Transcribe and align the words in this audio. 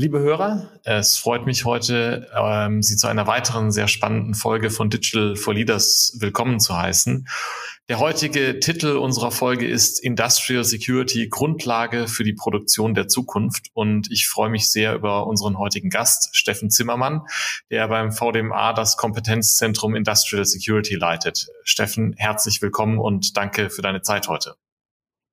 Liebe 0.00 0.20
Hörer, 0.20 0.70
es 0.84 1.16
freut 1.16 1.44
mich 1.44 1.64
heute, 1.64 2.28
ähm, 2.32 2.84
Sie 2.84 2.94
zu 2.94 3.08
einer 3.08 3.26
weiteren 3.26 3.72
sehr 3.72 3.88
spannenden 3.88 4.34
Folge 4.34 4.70
von 4.70 4.90
Digital 4.90 5.34
for 5.34 5.54
Leaders 5.54 6.16
willkommen 6.20 6.60
zu 6.60 6.76
heißen. 6.76 7.26
Der 7.88 7.98
heutige 7.98 8.60
Titel 8.60 8.96
unserer 8.96 9.32
Folge 9.32 9.66
ist 9.66 9.98
Industrial 9.98 10.62
Security 10.62 11.26
Grundlage 11.28 12.06
für 12.06 12.22
die 12.22 12.32
Produktion 12.32 12.94
der 12.94 13.08
Zukunft. 13.08 13.70
Und 13.74 14.08
ich 14.12 14.28
freue 14.28 14.50
mich 14.50 14.70
sehr 14.70 14.94
über 14.94 15.26
unseren 15.26 15.58
heutigen 15.58 15.90
Gast, 15.90 16.28
Steffen 16.30 16.70
Zimmermann, 16.70 17.22
der 17.72 17.88
beim 17.88 18.12
VDMA 18.12 18.74
das 18.74 18.96
Kompetenzzentrum 18.96 19.96
Industrial 19.96 20.44
Security 20.44 20.94
leitet. 20.94 21.48
Steffen, 21.64 22.14
herzlich 22.16 22.62
willkommen 22.62 23.00
und 23.00 23.36
danke 23.36 23.68
für 23.68 23.82
deine 23.82 24.02
Zeit 24.02 24.28
heute. 24.28 24.54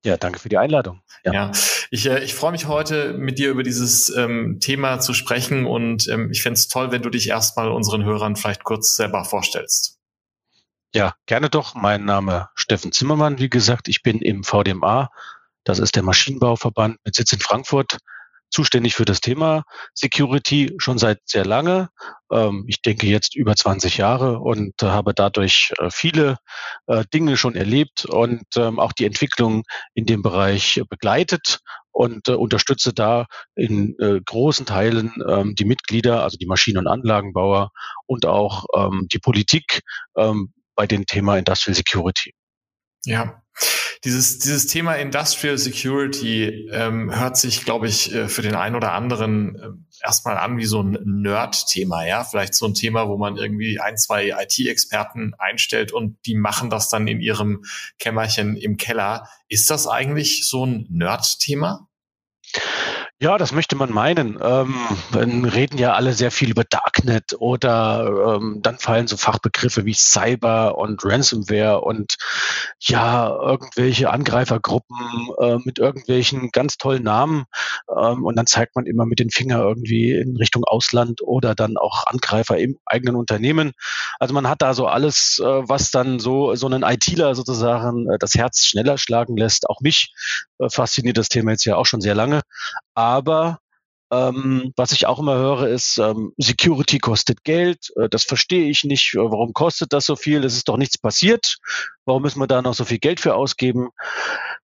Ja, 0.05 0.17
danke 0.17 0.37
für 0.37 0.49
die 0.49 0.59
Einladung. 0.59 1.01
Ja, 1.23 1.33
ja 1.33 1.51
ich, 1.89 2.05
äh, 2.05 2.23
ich 2.23 2.35
freue 2.35 2.51
mich 2.51 2.67
heute 2.67 3.13
mit 3.13 3.39
dir 3.39 3.49
über 3.49 3.63
dieses 3.63 4.15
ähm, 4.15 4.59
Thema 4.59 4.99
zu 4.99 5.15
sprechen 5.15 5.65
und 5.65 6.07
ähm, 6.07 6.29
ich 6.31 6.43
fände 6.43 6.59
es 6.59 6.67
toll, 6.67 6.91
wenn 6.91 7.01
du 7.01 7.09
dich 7.09 7.27
erstmal 7.29 7.71
unseren 7.71 8.03
Hörern 8.03 8.35
vielleicht 8.35 8.63
kurz 8.63 8.95
selber 8.95 9.25
vorstellst. 9.25 9.97
Ja, 10.93 11.15
gerne 11.25 11.49
doch. 11.49 11.73
Mein 11.73 12.05
Name 12.05 12.49
Steffen 12.53 12.91
Zimmermann, 12.91 13.39
wie 13.39 13.49
gesagt, 13.49 13.87
ich 13.87 14.03
bin 14.03 14.20
im 14.20 14.43
VDMA, 14.43 15.09
das 15.63 15.79
ist 15.79 15.95
der 15.95 16.03
Maschinenbauverband 16.03 16.99
mit 17.03 17.15
Sitz 17.15 17.34
in 17.34 17.40
Frankfurt, 17.40 17.97
zuständig 18.49 18.96
für 18.96 19.05
das 19.05 19.21
Thema 19.21 19.63
Security 19.93 20.74
schon 20.77 20.98
seit 20.98 21.20
sehr 21.26 21.46
lange. 21.46 21.90
Ähm, 22.32 22.65
ich 22.68 22.82
denke 22.82 23.07
jetzt 23.07 23.35
über 23.35 23.55
20 23.55 23.98
Jahre 23.98 24.40
und 24.40 24.82
äh, 24.82 24.87
habe 24.87 25.13
dadurch 25.13 25.74
äh, 25.77 25.90
viele 25.91 26.37
äh, 26.87 27.04
Dinge 27.13 27.37
schon 27.37 27.55
erlebt 27.55 28.05
und 28.05 28.46
ähm, 28.55 28.79
auch 28.79 28.93
die 28.93 29.05
Entwicklung 29.05 29.63
in 29.93 30.05
dem 30.05 30.21
Bereich 30.21 30.82
begleitet 30.90 31.60
und 31.91 32.27
unterstütze 32.27 32.93
da 32.93 33.26
in 33.55 33.96
großen 34.26 34.65
Teilen 34.65 35.13
ähm, 35.30 35.55
die 35.55 35.63
Mitglieder, 35.63 36.24
also 36.24 36.35
die 36.35 36.46
Maschinen- 36.46 36.80
und 36.80 36.87
Anlagenbauer 36.87 37.71
und 38.05 38.26
auch 38.26 38.65
die 39.13 39.20
Politik 39.20 39.80
bei 40.13 40.87
dem 40.87 41.05
Thema 41.05 41.37
Industrial 41.37 41.74
Security. 41.74 42.34
Ja, 43.05 43.45
dieses, 44.04 44.40
dieses 44.40 44.68
Thema 44.68 44.93
Industrial 44.93 45.57
Security 45.57 46.70
ähm, 46.71 47.18
hört 47.18 47.38
sich, 47.38 47.65
glaube 47.65 47.88
ich, 47.88 48.13
äh, 48.13 48.27
für 48.27 48.41
den 48.41 48.55
einen 48.55 48.76
oder 48.76 48.93
anderen 48.93 49.55
äh, 49.55 49.70
erstmal 50.04 50.37
an 50.37 50.57
wie 50.57 50.65
so 50.65 50.82
ein 50.82 50.98
Nerd-Thema, 51.04 52.05
ja. 52.05 52.24
Vielleicht 52.24 52.55
so 52.55 52.65
ein 52.65 52.74
Thema, 52.74 53.07
wo 53.07 53.18
man 53.18 53.37
irgendwie 53.37 53.79
ein, 53.79 53.98
zwei 53.98 54.29
IT-Experten 54.29 55.34
einstellt 55.37 55.91
und 55.91 56.18
die 56.26 56.35
machen 56.35 56.70
das 56.70 56.90
dann 56.90 57.07
in 57.07 57.21
ihrem 57.21 57.63
Kämmerchen 57.99 58.55
im 58.55 58.77
Keller. 58.77 59.27
Ist 59.48 59.70
das 59.70 59.87
eigentlich 59.87 60.48
so 60.48 60.65
ein 60.65 60.87
Nerd-Thema? 60.90 61.87
Ja, 63.26 63.40
das 63.40 63.54
möchte 63.54 63.76
man 63.76 63.91
meinen. 63.91 64.38
Ähm, 64.40 64.75
dann 65.12 65.45
reden 65.45 65.79
ja 65.79 65.94
alle 65.94 66.13
sehr 66.13 66.29
viel 66.29 66.51
über 66.51 66.63
Darknet 66.63 67.34
oder 67.40 68.35
ähm, 68.35 68.59
dann 68.62 68.78
fallen 68.78 69.07
so 69.07 69.18
Fachbegriffe 69.18 69.84
wie 69.84 69.95
Cyber 69.95 70.78
und 70.78 71.03
Ransomware 71.03 71.81
und 71.81 72.18
ja, 72.81 73.28
irgendwelche 73.29 74.12
Angreifergruppen 74.12 74.97
äh, 75.40 75.58
mit 75.66 75.80
irgendwelchen 75.80 76.52
ganz 76.52 76.78
tollen 76.78 77.02
Namen. 77.02 77.46
Ähm, 77.90 78.24
und 78.24 78.36
dann 78.36 78.46
zeigt 78.46 78.75
man 78.75 78.86
immer 78.86 79.08
mit 79.08 79.18
den 79.18 79.31
Finger 79.31 79.57
irgendwie 79.57 80.12
in 80.12 80.38
Richtung 80.38 80.63
Ausland 80.63 81.24
oder 81.24 81.56
dann 81.56 81.78
auch 81.78 82.06
Angreifer 82.06 82.59
im 82.59 82.78
eigenen 82.86 83.16
Unternehmen. 83.16 83.72
Also 84.19 84.36
man 84.36 84.47
hat 84.47 84.62
da 84.62 84.75
so 84.75 84.86
alles, 84.86 85.42
äh, 85.44 85.47
was 85.47 85.90
dann 85.90 86.19
so, 86.19 86.53
so 86.53 86.68
einen 86.68 86.84
ITler 86.84 87.34
sozusagen 87.34 88.07
äh, 88.07 88.19
das 88.19 88.36
Herz 88.36 88.66
schneller 88.68 89.00
schlagen 89.00 89.36
lässt. 89.36 89.68
Auch 89.68 89.81
mich 89.81 90.13
äh, 90.60 90.70
fasziniert 90.70 91.18
das 91.18 91.30
Thema 91.30 91.52
jetzt 91.52 91.66
ja 91.66 91.76
auch 91.76 91.86
schon 91.86 92.02
sehr 92.02 92.16
lange. 92.16 92.42
Aber 92.94 93.60
ähm, 94.12 94.72
was 94.76 94.92
ich 94.92 95.08
auch 95.08 95.20
immer 95.20 95.36
höre, 95.36 95.68
ist, 95.68 95.98
ähm, 95.98 96.34
Security 96.38 97.00
kostet 97.00 97.44
Geld. 97.44 97.92
Äh, 97.96 98.10
das 98.10 98.24
verstehe 98.24 98.70
ich 98.70 98.84
nicht. 98.84 99.16
Äh, 99.16 99.20
warum 99.20 99.54
kostet 99.54 99.94
das 99.94 100.06
so 100.06 100.16
viel? 100.16 100.44
Es 100.44 100.56
ist 100.56 100.68
doch 100.68 100.78
nichts 100.78 100.98
passiert. 100.98 101.58
Warum 102.06 102.22
müssen 102.22 102.40
wir 102.40 102.48
da 102.48 102.62
noch 102.62 102.76
so 102.76 102.86
viel 102.86 103.00
Geld 103.00 103.20
für 103.20 103.36
ausgeben? 103.36 103.90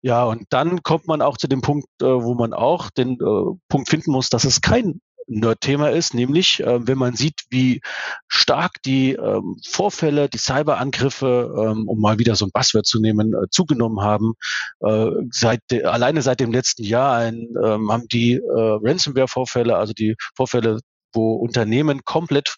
Ja, 0.01 0.23
und 0.23 0.45
dann 0.49 0.81
kommt 0.81 1.07
man 1.07 1.21
auch 1.21 1.37
zu 1.37 1.47
dem 1.47 1.61
Punkt, 1.61 1.87
äh, 2.01 2.05
wo 2.05 2.33
man 2.33 2.53
auch 2.53 2.89
den 2.89 3.13
äh, 3.13 3.57
Punkt 3.67 3.89
finden 3.89 4.11
muss, 4.11 4.29
dass 4.29 4.45
es 4.45 4.61
kein 4.61 5.01
Nerd-Thema 5.29 5.89
ist, 5.91 6.13
nämlich 6.13 6.61
äh, 6.61 6.87
wenn 6.87 6.97
man 6.97 7.15
sieht, 7.15 7.43
wie 7.49 7.81
stark 8.27 8.81
die 8.83 9.13
ähm, 9.13 9.57
Vorfälle, 9.65 10.29
die 10.29 10.37
Cyberangriffe, 10.37 11.53
ähm, 11.57 11.87
um 11.87 11.99
mal 11.99 12.19
wieder 12.19 12.35
so 12.35 12.45
ein 12.45 12.51
Buzzword 12.51 12.85
zu 12.85 12.99
nehmen, 12.99 13.33
äh, 13.33 13.47
zugenommen 13.49 14.01
haben. 14.01 14.33
Äh, 14.81 15.07
seit 15.31 15.61
de, 15.71 15.83
alleine 15.83 16.21
seit 16.21 16.39
dem 16.39 16.51
letzten 16.51 16.83
Jahr 16.83 17.15
ein, 17.15 17.47
ähm, 17.63 17.91
haben 17.91 18.07
die 18.07 18.33
äh, 18.33 18.41
Ransomware-Vorfälle, 18.45 19.77
also 19.77 19.93
die 19.93 20.15
Vorfälle 20.35 20.79
wo 21.13 21.35
Unternehmen 21.35 22.01
komplett 22.05 22.55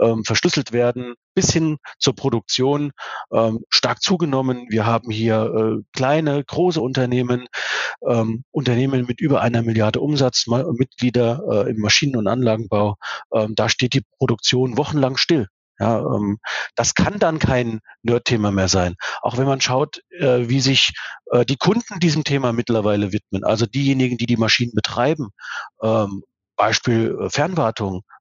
ähm, 0.00 0.24
verschlüsselt 0.24 0.72
werden, 0.72 1.14
bis 1.34 1.52
hin 1.52 1.78
zur 1.98 2.14
Produktion 2.14 2.92
ähm, 3.32 3.64
stark 3.68 4.02
zugenommen. 4.02 4.66
Wir 4.68 4.86
haben 4.86 5.10
hier 5.10 5.42
äh, 5.42 5.82
kleine, 5.92 6.42
große 6.44 6.80
Unternehmen, 6.80 7.46
ähm, 8.06 8.44
Unternehmen 8.50 9.06
mit 9.06 9.20
über 9.20 9.40
einer 9.40 9.62
Milliarde 9.62 10.00
Umsatz, 10.00 10.46
Mitglieder 10.46 11.42
äh, 11.50 11.70
im 11.70 11.78
Maschinen- 11.78 12.16
und 12.16 12.26
Anlagenbau. 12.26 12.96
Ähm, 13.32 13.54
da 13.54 13.68
steht 13.68 13.94
die 13.94 14.04
Produktion 14.18 14.76
wochenlang 14.76 15.16
still. 15.16 15.48
Ja, 15.80 16.00
ähm, 16.00 16.38
das 16.74 16.94
kann 16.94 17.18
dann 17.18 17.38
kein 17.38 17.80
Nerd-Thema 18.02 18.50
mehr 18.50 18.68
sein. 18.68 18.96
Auch 19.22 19.38
wenn 19.38 19.46
man 19.46 19.62
schaut, 19.62 20.02
äh, 20.10 20.46
wie 20.46 20.60
sich 20.60 20.92
äh, 21.32 21.46
die 21.46 21.56
Kunden 21.56 22.00
diesem 22.00 22.22
Thema 22.22 22.52
mittlerweile 22.52 23.12
widmen, 23.12 23.44
also 23.44 23.64
diejenigen, 23.64 24.18
die 24.18 24.26
die 24.26 24.36
Maschinen 24.36 24.74
betreiben, 24.74 25.30
ähm, 25.82 26.22
Beispiel 26.60 27.16
äh, 27.18 27.30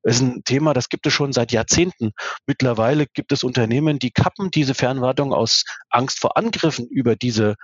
Ist 0.03 0.21
ein 0.21 0.43
Thema, 0.45 0.73
das 0.73 0.89
gibt 0.89 1.05
es 1.07 1.13
schon 1.13 1.33
seit 1.33 1.51
Jahrzehnten. 1.51 2.11
Mittlerweile 2.47 3.05
gibt 3.05 3.31
es 3.31 3.43
Unternehmen, 3.43 3.99
die 3.99 4.11
kappen 4.11 4.49
diese 4.49 4.73
Fernwartung 4.73 5.33
aus 5.33 5.65
Angst 5.89 6.19
vor 6.19 6.37
Angriffen 6.37 6.87
über 6.87 7.15
diese 7.15 7.55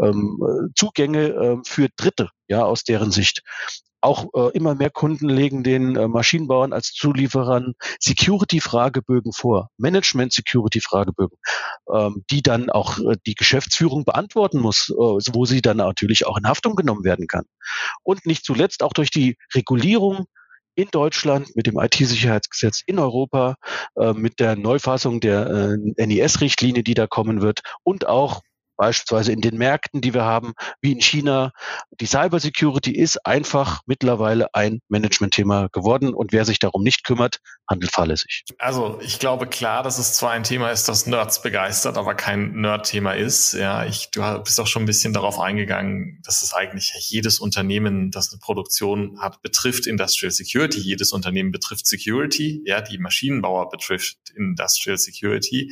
ähm, 0.00 0.38
Zugänge 0.76 1.28
äh, 1.28 1.56
für 1.66 1.88
Dritte, 1.96 2.30
ja, 2.48 2.64
aus 2.64 2.84
deren 2.84 3.10
Sicht. 3.10 3.42
Auch 4.02 4.26
äh, 4.34 4.56
immer 4.56 4.74
mehr 4.74 4.88
Kunden 4.90 5.28
legen 5.28 5.62
den 5.62 5.94
äh, 5.96 6.08
Maschinenbauern 6.08 6.72
als 6.72 6.92
Zulieferern 6.92 7.74
Security-Fragebögen 7.98 9.32
vor, 9.32 9.68
Management-Security-Fragebögen, 9.76 11.36
ähm, 11.92 12.24
die 12.30 12.42
dann 12.42 12.70
auch 12.70 12.98
äh, 12.98 13.16
die 13.26 13.34
Geschäftsführung 13.34 14.04
beantworten 14.04 14.58
muss, 14.58 14.88
äh, 14.88 14.94
wo 14.94 15.44
sie 15.44 15.60
dann 15.60 15.78
natürlich 15.78 16.24
auch 16.24 16.38
in 16.38 16.48
Haftung 16.48 16.76
genommen 16.76 17.04
werden 17.04 17.26
kann. 17.26 17.44
Und 18.02 18.24
nicht 18.24 18.44
zuletzt 18.44 18.82
auch 18.82 18.94
durch 18.94 19.10
die 19.10 19.36
Regulierung 19.54 20.26
in 20.74 20.88
Deutschland 20.90 21.54
mit 21.56 21.66
dem 21.66 21.78
IT-Sicherheitsgesetz 21.78 22.82
in 22.86 22.98
Europa, 22.98 23.56
äh, 23.96 24.12
mit 24.12 24.40
der 24.40 24.56
Neufassung 24.56 25.20
der 25.20 25.46
äh, 25.96 26.06
NIS-Richtlinie, 26.06 26.82
die 26.82 26.94
da 26.94 27.06
kommen 27.06 27.42
wird 27.42 27.60
und 27.82 28.06
auch 28.06 28.42
beispielsweise 28.80 29.32
in 29.32 29.42
den 29.42 29.58
Märkten, 29.58 30.00
die 30.00 30.14
wir 30.14 30.24
haben, 30.24 30.54
wie 30.80 30.92
in 30.92 31.02
China. 31.02 31.52
Die 32.00 32.06
Cybersecurity 32.06 32.92
ist 32.92 33.26
einfach 33.26 33.82
mittlerweile 33.84 34.54
ein 34.54 34.80
Management-Thema 34.88 35.68
geworden 35.70 36.14
und 36.14 36.32
wer 36.32 36.46
sich 36.46 36.58
darum 36.58 36.82
nicht 36.82 37.04
kümmert, 37.04 37.40
handelt 37.68 37.92
fahrlässig. 37.92 38.42
Also 38.58 38.98
ich 39.02 39.18
glaube 39.18 39.46
klar, 39.46 39.82
dass 39.82 39.98
es 39.98 40.14
zwar 40.14 40.30
ein 40.30 40.44
Thema 40.44 40.70
ist, 40.70 40.88
das 40.88 41.06
Nerds 41.06 41.42
begeistert, 41.42 41.98
aber 41.98 42.14
kein 42.14 42.58
Nerd-Thema 42.58 43.12
ist. 43.12 43.52
Ja, 43.52 43.84
ich, 43.84 44.10
du 44.12 44.22
bist 44.42 44.58
auch 44.58 44.66
schon 44.66 44.84
ein 44.84 44.86
bisschen 44.86 45.12
darauf 45.12 45.38
eingegangen, 45.38 46.22
dass 46.24 46.40
es 46.40 46.54
eigentlich 46.54 46.94
jedes 47.10 47.38
Unternehmen, 47.38 48.10
das 48.10 48.32
eine 48.32 48.38
Produktion 48.38 49.20
hat, 49.20 49.42
betrifft 49.42 49.86
Industrial 49.86 50.30
Security. 50.30 50.80
Jedes 50.80 51.12
Unternehmen 51.12 51.52
betrifft 51.52 51.86
Security. 51.86 52.62
Ja, 52.64 52.80
die 52.80 52.96
Maschinenbauer 52.96 53.68
betrifft 53.68 54.16
Industrial 54.34 54.96
Security 54.96 55.70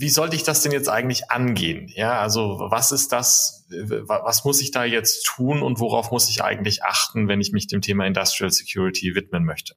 wie 0.00 0.08
sollte 0.08 0.34
ich 0.34 0.44
das 0.44 0.62
denn 0.62 0.72
jetzt 0.72 0.88
eigentlich 0.88 1.30
angehen? 1.30 1.90
Ja, 1.94 2.20
also 2.20 2.56
was 2.70 2.90
ist 2.90 3.12
das, 3.12 3.66
was 3.68 4.44
muss 4.44 4.62
ich 4.62 4.70
da 4.70 4.84
jetzt 4.84 5.26
tun 5.26 5.62
und 5.62 5.78
worauf 5.78 6.10
muss 6.10 6.30
ich 6.30 6.42
eigentlich 6.42 6.82
achten, 6.84 7.28
wenn 7.28 7.42
ich 7.42 7.52
mich 7.52 7.66
dem 7.66 7.82
Thema 7.82 8.06
Industrial 8.06 8.50
Security 8.50 9.14
widmen 9.14 9.44
möchte? 9.44 9.74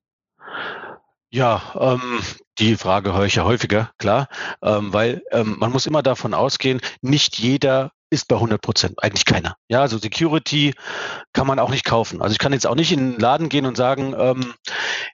Ja, 1.30 1.62
ähm, 1.78 2.22
die 2.58 2.78
Frage 2.78 3.14
höre 3.14 3.26
ich 3.26 3.36
ja 3.36 3.44
häufiger, 3.44 3.92
klar, 3.98 4.30
ähm, 4.62 4.94
weil 4.94 5.24
ähm, 5.32 5.58
man 5.60 5.72
muss 5.72 5.88
immer 5.88 6.04
davon 6.04 6.34
ausgehen, 6.34 6.80
nicht 7.02 7.38
jeder 7.38 7.92
ist 8.14 8.28
bei 8.28 8.36
100 8.36 8.62
Prozent 8.62 9.02
eigentlich 9.02 9.26
keiner. 9.26 9.56
Ja, 9.68 9.82
also 9.82 9.98
Security 9.98 10.76
kann 11.34 11.48
man 11.48 11.58
auch 11.58 11.72
nicht 11.72 11.84
kaufen. 11.84 12.22
Also 12.22 12.34
ich 12.34 12.38
kann 12.38 12.54
jetzt 12.54 12.68
auch 12.68 12.76
nicht 12.76 12.92
in 12.92 13.14
den 13.14 13.20
Laden 13.20 13.50
gehen 13.50 13.66
und 13.66 13.76
sagen, 13.76 14.14
ähm, 14.16 14.54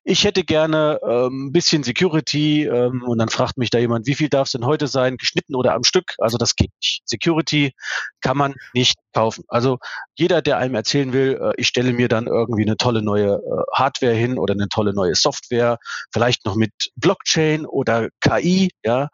ich 0.04 0.26
hätte 0.26 0.44
gerne 0.44 1.00
ähm, 1.08 1.48
ein 1.48 1.52
bisschen 1.54 1.84
Security 1.84 2.66
ähm, 2.66 3.04
und 3.08 3.18
dann 3.18 3.30
fragt 3.30 3.58
mich 3.58 3.70
da 3.70 3.80
jemand, 3.80 4.06
wie 4.06 4.16
viel 4.16 4.28
darf 4.28 4.48
es 4.48 4.52
denn 4.52 4.66
heute 4.66 4.88
sein, 4.88 5.16
geschnitten 5.16 5.56
oder 5.56 5.76
am 5.76 5.84
Stück? 5.86 6.14
Also 6.18 6.38
das 6.38 6.58
geht 6.58 6.72
nicht. 6.82 7.02
Security 7.06 7.74
kann 8.20 8.36
man 8.36 8.56
nicht 8.74 8.98
kaufen. 9.14 9.46
Also 9.48 9.80
jeder, 10.16 10.42
der 10.42 10.58
einem 10.58 10.76
erzählen 10.76 11.14
will, 11.14 11.40
äh, 11.42 11.54
ich 11.56 11.68
stelle 11.68 11.94
mir 11.94 12.10
dann 12.10 12.28
irgendwie 12.28 12.64
eine 12.64 12.76
tolle 12.76 13.02
neue 13.02 13.36
äh, 13.36 13.64
Hardware 13.74 14.14
hin 14.14 14.38
oder 14.38 14.54
eine 14.54 14.68
tolle 14.68 14.94
neue 14.94 15.16
Software, 15.16 15.78
vielleicht 16.12 16.46
noch 16.46 16.56
mit 16.56 16.74
Blockchain 16.98 17.66
oder 17.66 18.10
KI, 18.20 18.72
ja, 18.84 19.08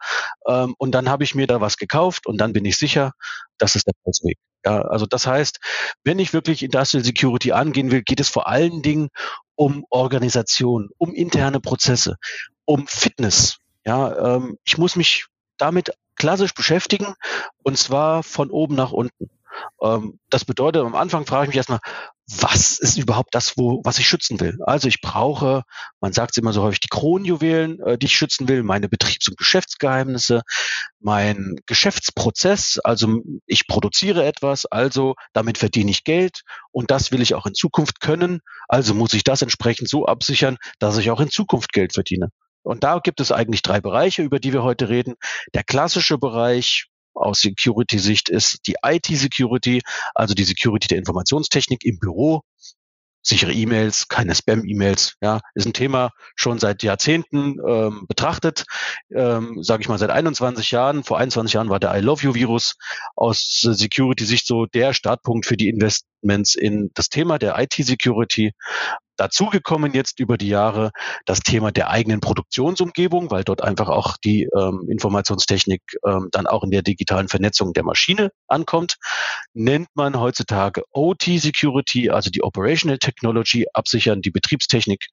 ähm, 0.48 0.74
und 0.78 0.92
dann 0.92 1.08
habe 1.08 1.22
ich 1.22 1.36
mir 1.36 1.46
da 1.46 1.60
was 1.60 1.76
gekauft 1.76 2.26
und 2.26 2.38
dann 2.38 2.52
bin 2.52 2.64
ich 2.64 2.76
sicher, 2.76 3.12
das 3.58 3.75
ist 3.76 3.86
der 3.86 3.94
Weg. 4.22 4.38
Ja, 4.64 4.82
also 4.82 5.06
das 5.06 5.26
heißt, 5.26 5.60
wenn 6.04 6.18
ich 6.18 6.32
wirklich 6.32 6.62
Industrial 6.62 7.04
Security 7.04 7.52
angehen 7.52 7.90
will, 7.90 8.02
geht 8.02 8.20
es 8.20 8.28
vor 8.28 8.48
allen 8.48 8.82
Dingen 8.82 9.10
um 9.54 9.84
Organisation, 9.90 10.90
um 10.98 11.14
interne 11.14 11.60
Prozesse, 11.60 12.16
um 12.64 12.86
Fitness. 12.86 13.58
Ja, 13.84 14.36
ähm, 14.36 14.58
ich 14.64 14.78
muss 14.78 14.96
mich 14.96 15.26
damit 15.56 15.92
klassisch 16.16 16.54
beschäftigen 16.54 17.14
und 17.62 17.78
zwar 17.78 18.22
von 18.22 18.50
oben 18.50 18.74
nach 18.74 18.92
unten. 18.92 19.30
Ähm, 19.80 20.18
das 20.30 20.44
bedeutet, 20.44 20.82
am 20.82 20.94
Anfang 20.94 21.26
frage 21.26 21.44
ich 21.44 21.48
mich 21.48 21.56
erstmal, 21.56 21.80
was 22.28 22.80
ist 22.80 22.98
überhaupt 22.98 23.34
das, 23.34 23.56
wo, 23.56 23.80
was 23.84 23.98
ich 23.98 24.08
schützen 24.08 24.40
will? 24.40 24.58
Also 24.64 24.88
ich 24.88 25.00
brauche, 25.00 25.62
man 26.00 26.12
sagt 26.12 26.32
es 26.32 26.36
immer 26.38 26.52
so 26.52 26.62
häufig, 26.62 26.80
die 26.80 26.88
Kronjuwelen, 26.88 27.80
äh, 27.80 27.98
die 27.98 28.06
ich 28.06 28.16
schützen 28.16 28.48
will, 28.48 28.64
meine 28.64 28.88
Betriebs- 28.88 29.28
und 29.28 29.36
Geschäftsgeheimnisse, 29.36 30.42
mein 30.98 31.56
Geschäftsprozess, 31.66 32.80
also 32.82 33.22
ich 33.46 33.68
produziere 33.68 34.24
etwas, 34.24 34.66
also 34.66 35.14
damit 35.34 35.56
verdiene 35.56 35.90
ich 35.90 36.02
Geld 36.02 36.42
und 36.72 36.90
das 36.90 37.12
will 37.12 37.22
ich 37.22 37.34
auch 37.34 37.46
in 37.46 37.54
Zukunft 37.54 38.00
können, 38.00 38.40
also 38.68 38.92
muss 38.92 39.14
ich 39.14 39.22
das 39.22 39.42
entsprechend 39.42 39.88
so 39.88 40.06
absichern, 40.06 40.56
dass 40.80 40.98
ich 40.98 41.10
auch 41.12 41.20
in 41.20 41.30
Zukunft 41.30 41.72
Geld 41.72 41.92
verdiene. 41.92 42.30
Und 42.62 42.82
da 42.82 42.98
gibt 42.98 43.20
es 43.20 43.30
eigentlich 43.30 43.62
drei 43.62 43.80
Bereiche, 43.80 44.22
über 44.22 44.40
die 44.40 44.52
wir 44.52 44.64
heute 44.64 44.88
reden. 44.88 45.14
Der 45.54 45.62
klassische 45.62 46.18
Bereich, 46.18 46.88
aus 47.16 47.40
Security-Sicht 47.40 48.28
ist 48.28 48.66
die 48.66 48.76
IT-Security, 48.84 49.82
also 50.14 50.34
die 50.34 50.44
Security 50.44 50.88
der 50.88 50.98
Informationstechnik 50.98 51.84
im 51.84 51.98
Büro. 51.98 52.42
Sichere 53.22 53.52
E-Mails, 53.52 54.06
keine 54.06 54.36
Spam-E-Mails, 54.36 55.14
ja, 55.20 55.40
ist 55.54 55.66
ein 55.66 55.72
Thema 55.72 56.12
schon 56.36 56.60
seit 56.60 56.84
Jahrzehnten 56.84 57.56
ähm, 57.66 58.04
betrachtet, 58.06 58.66
ähm, 59.12 59.64
sage 59.64 59.82
ich 59.82 59.88
mal 59.88 59.98
seit 59.98 60.10
21 60.10 60.70
Jahren. 60.70 61.02
Vor 61.02 61.18
21 61.18 61.52
Jahren 61.52 61.68
war 61.68 61.80
der 61.80 61.92
I 61.96 62.00
Love 62.00 62.22
You-Virus 62.22 62.76
aus 63.16 63.58
Security-Sicht 63.62 64.46
so 64.46 64.66
der 64.66 64.92
Startpunkt 64.92 65.44
für 65.44 65.56
die 65.56 65.68
Investments 65.68 66.54
in 66.54 66.92
das 66.94 67.08
Thema 67.08 67.40
der 67.40 67.58
IT-Security 67.58 68.52
dazugekommen 69.16 69.92
jetzt 69.92 70.20
über 70.20 70.36
die 70.36 70.48
Jahre 70.48 70.90
das 71.24 71.40
Thema 71.40 71.72
der 71.72 71.90
eigenen 71.90 72.20
Produktionsumgebung, 72.20 73.30
weil 73.30 73.44
dort 73.44 73.62
einfach 73.62 73.88
auch 73.88 74.16
die 74.16 74.48
ähm, 74.56 74.86
Informationstechnik 74.88 75.82
ähm, 76.06 76.28
dann 76.32 76.46
auch 76.46 76.64
in 76.64 76.70
der 76.70 76.82
digitalen 76.82 77.28
Vernetzung 77.28 77.72
der 77.72 77.84
Maschine 77.84 78.30
ankommt, 78.48 78.96
nennt 79.54 79.88
man 79.94 80.18
heutzutage 80.18 80.82
OT 80.92 81.24
Security, 81.38 82.10
also 82.10 82.30
die 82.30 82.42
Operational 82.42 82.98
Technology, 82.98 83.66
absichern 83.72 84.22
die 84.22 84.30
Betriebstechnik. 84.30 85.06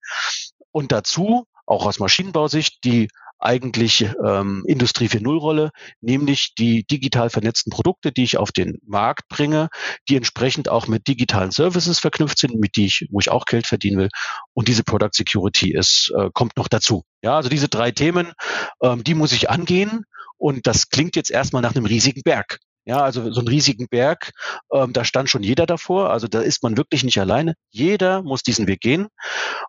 Und 0.71 0.91
dazu 0.91 1.45
auch 1.65 1.85
aus 1.85 1.99
Maschinenbausicht 1.99 2.83
die 2.83 3.07
eigentlich 3.43 4.07
ähm, 4.23 4.63
Industrie 4.67 5.07
4.0 5.07 5.37
Rolle, 5.37 5.71
nämlich 6.01 6.55
die 6.55 6.85
digital 6.85 7.29
vernetzten 7.29 7.71
Produkte, 7.71 8.11
die 8.11 8.23
ich 8.23 8.37
auf 8.37 8.51
den 8.51 8.79
Markt 8.85 9.27
bringe, 9.27 9.69
die 10.09 10.15
entsprechend 10.15 10.69
auch 10.69 10.87
mit 10.87 11.07
digitalen 11.07 11.51
Services 11.51 11.99
verknüpft 11.99 12.39
sind, 12.39 12.59
mit 12.59 12.75
die 12.75 12.85
ich, 12.85 13.07
wo 13.11 13.19
ich 13.19 13.29
auch 13.29 13.45
Geld 13.45 13.67
verdienen 13.67 13.97
will. 13.97 14.09
Und 14.53 14.67
diese 14.67 14.83
Product 14.83 15.11
Security 15.13 15.73
ist, 15.73 16.11
äh, 16.17 16.29
kommt 16.33 16.57
noch 16.57 16.67
dazu. 16.67 17.03
Ja, 17.21 17.37
also 17.37 17.49
diese 17.49 17.69
drei 17.69 17.91
Themen, 17.91 18.33
ähm, 18.81 19.03
die 19.03 19.13
muss 19.13 19.33
ich 19.33 19.49
angehen. 19.49 20.05
Und 20.37 20.67
das 20.67 20.89
klingt 20.89 21.15
jetzt 21.15 21.31
erstmal 21.31 21.61
nach 21.61 21.75
einem 21.75 21.85
riesigen 21.85 22.21
Berg. 22.23 22.59
Ja, 22.85 23.01
also 23.01 23.31
so 23.31 23.39
einen 23.39 23.47
riesigen 23.47 23.87
Berg, 23.87 24.31
ähm, 24.71 24.91
da 24.91 25.05
stand 25.05 25.29
schon 25.29 25.43
jeder 25.43 25.65
davor. 25.65 26.09
Also 26.09 26.27
da 26.27 26.41
ist 26.41 26.63
man 26.63 26.75
wirklich 26.77 27.03
nicht 27.03 27.19
alleine. 27.19 27.55
Jeder 27.69 28.23
muss 28.23 28.43
diesen 28.43 28.67
Weg 28.67 28.81
gehen. 28.81 29.07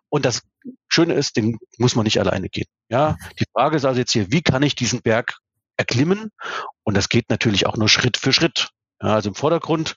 Und 0.09 0.25
das 0.25 0.41
Schöne 0.89 1.13
ist, 1.13 1.37
den 1.37 1.57
muss 1.77 1.95
man 1.95 2.03
nicht 2.03 2.19
alleine 2.19 2.49
gehen. 2.49 2.67
Ja, 2.89 3.15
die 3.39 3.45
Frage 3.53 3.77
ist 3.77 3.85
also 3.85 3.99
jetzt 3.99 4.11
hier, 4.11 4.31
wie 4.31 4.41
kann 4.41 4.63
ich 4.63 4.75
diesen 4.75 5.01
Berg 5.01 5.37
erklimmen? 5.77 6.31
Und 6.83 6.95
das 6.95 7.09
geht 7.09 7.29
natürlich 7.29 7.65
auch 7.67 7.77
nur 7.77 7.89
Schritt 7.89 8.17
für 8.17 8.33
Schritt. 8.33 8.69
Ja, 9.01 9.15
also 9.15 9.29
im 9.29 9.35
Vordergrund 9.35 9.95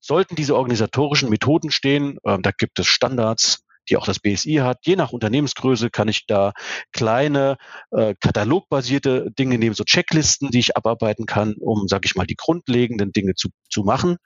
sollten 0.00 0.36
diese 0.36 0.56
organisatorischen 0.56 1.30
Methoden 1.30 1.70
stehen. 1.70 2.18
Ähm, 2.24 2.42
da 2.42 2.50
gibt 2.50 2.78
es 2.78 2.86
Standards, 2.86 3.64
die 3.88 3.96
auch 3.96 4.06
das 4.06 4.20
BSI 4.20 4.56
hat. 4.56 4.78
Je 4.84 4.96
nach 4.96 5.12
Unternehmensgröße 5.12 5.90
kann 5.90 6.08
ich 6.08 6.26
da 6.26 6.52
kleine 6.92 7.56
äh, 7.90 8.14
katalogbasierte 8.20 9.30
Dinge 9.38 9.58
nehmen, 9.58 9.74
so 9.74 9.84
Checklisten, 9.84 10.50
die 10.50 10.60
ich 10.60 10.76
abarbeiten 10.76 11.26
kann, 11.26 11.54
um, 11.60 11.88
sage 11.88 12.06
ich 12.06 12.14
mal, 12.14 12.26
die 12.26 12.36
grundlegenden 12.36 13.12
Dinge 13.12 13.34
zu, 13.34 13.48
zu 13.70 13.82
machen. 13.82 14.16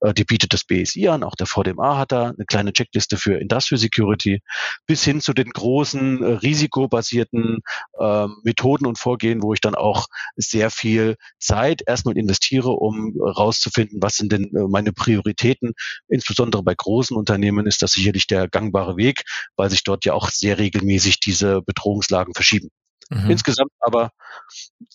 Äh, 0.00 0.14
die 0.14 0.24
bietet 0.24 0.52
das 0.52 0.64
BSI 0.64 1.08
an, 1.08 1.24
auch 1.24 1.34
der 1.34 1.46
VDMA 1.46 1.98
hat 1.98 2.12
da 2.12 2.26
eine 2.26 2.44
kleine 2.46 2.72
Checkliste 2.72 3.16
für 3.16 3.38
Industrial 3.40 3.78
Security, 3.78 4.40
bis 4.86 5.04
hin 5.04 5.20
zu 5.20 5.32
den 5.32 5.50
großen 5.50 6.22
äh, 6.22 6.26
risikobasierten 6.34 7.60
äh, 7.98 8.26
Methoden 8.42 8.86
und 8.86 8.98
Vorgehen, 8.98 9.42
wo 9.42 9.54
ich 9.54 9.60
dann 9.60 9.74
auch 9.74 10.06
sehr 10.36 10.70
viel 10.70 11.16
Zeit 11.38 11.82
erstmal 11.86 12.16
investiere, 12.16 12.70
um 12.70 13.14
rauszufinden, 13.20 14.02
was 14.02 14.16
sind 14.16 14.32
denn 14.32 14.44
äh, 14.54 14.68
meine 14.68 14.92
Prioritäten. 14.92 15.72
Insbesondere 16.08 16.62
bei 16.62 16.74
großen 16.74 17.16
Unternehmen 17.16 17.66
ist 17.66 17.82
das 17.82 17.92
sicherlich 17.92 18.26
der 18.26 18.48
gangbare 18.48 18.96
Weg 18.96 19.07
Weg, 19.08 19.24
weil 19.56 19.70
sich 19.70 19.84
dort 19.84 20.04
ja 20.04 20.12
auch 20.14 20.30
sehr 20.30 20.58
regelmäßig 20.58 21.20
diese 21.20 21.62
Bedrohungslagen 21.62 22.34
verschieben. 22.34 22.68
Mhm. 23.10 23.30
Insgesamt 23.30 23.72
aber 23.80 24.10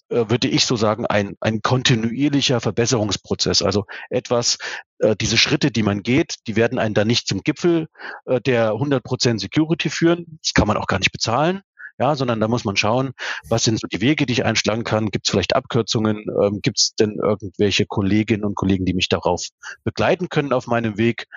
äh, 0.09 0.29
würde 0.29 0.47
ich 0.47 0.65
so 0.65 0.75
sagen, 0.75 1.05
ein, 1.05 1.35
ein 1.41 1.61
kontinuierlicher 1.61 2.61
Verbesserungsprozess. 2.61 3.61
Also 3.61 3.85
etwas, 4.09 4.57
äh, 4.99 5.15
diese 5.15 5.37
Schritte, 5.37 5.71
die 5.71 5.83
man 5.83 6.03
geht, 6.03 6.35
die 6.47 6.55
werden 6.55 6.77
einen 6.79 6.93
dann 6.93 7.07
nicht 7.07 7.27
zum 7.27 7.41
Gipfel 7.41 7.87
äh, 8.25 8.39
der 8.41 8.73
100% 8.73 9.39
Security 9.39 9.89
führen. 9.89 10.39
Das 10.43 10.53
kann 10.53 10.67
man 10.67 10.77
auch 10.77 10.87
gar 10.87 10.99
nicht 10.99 11.11
bezahlen. 11.11 11.61
Ja, 11.99 12.15
sondern 12.15 12.39
da 12.39 12.47
muss 12.47 12.65
man 12.65 12.75
schauen, 12.75 13.11
was 13.47 13.63
sind 13.63 13.79
so 13.79 13.87
die 13.87 14.01
Wege, 14.01 14.25
die 14.25 14.33
ich 14.33 14.45
einschlagen 14.45 14.83
kann? 14.83 15.11
Gibt 15.11 15.27
es 15.27 15.31
vielleicht 15.31 15.55
Abkürzungen? 15.55 16.25
Ähm, 16.41 16.59
Gibt 16.61 16.79
es 16.79 16.95
denn 16.95 17.19
irgendwelche 17.21 17.85
Kolleginnen 17.85 18.43
und 18.43 18.55
Kollegen, 18.55 18.85
die 18.85 18.95
mich 18.95 19.09
darauf 19.09 19.47
begleiten 19.83 20.29
können 20.29 20.53
auf 20.53 20.65
meinem 20.67 20.97
Weg? 20.97 21.27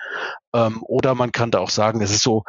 Ähm, 0.53 0.81
oder 0.81 1.13
man 1.13 1.31
kann 1.31 1.51
da 1.51 1.59
auch 1.59 1.69
sagen, 1.69 2.01
es 2.01 2.11
ist 2.11 2.23
so 2.23 2.43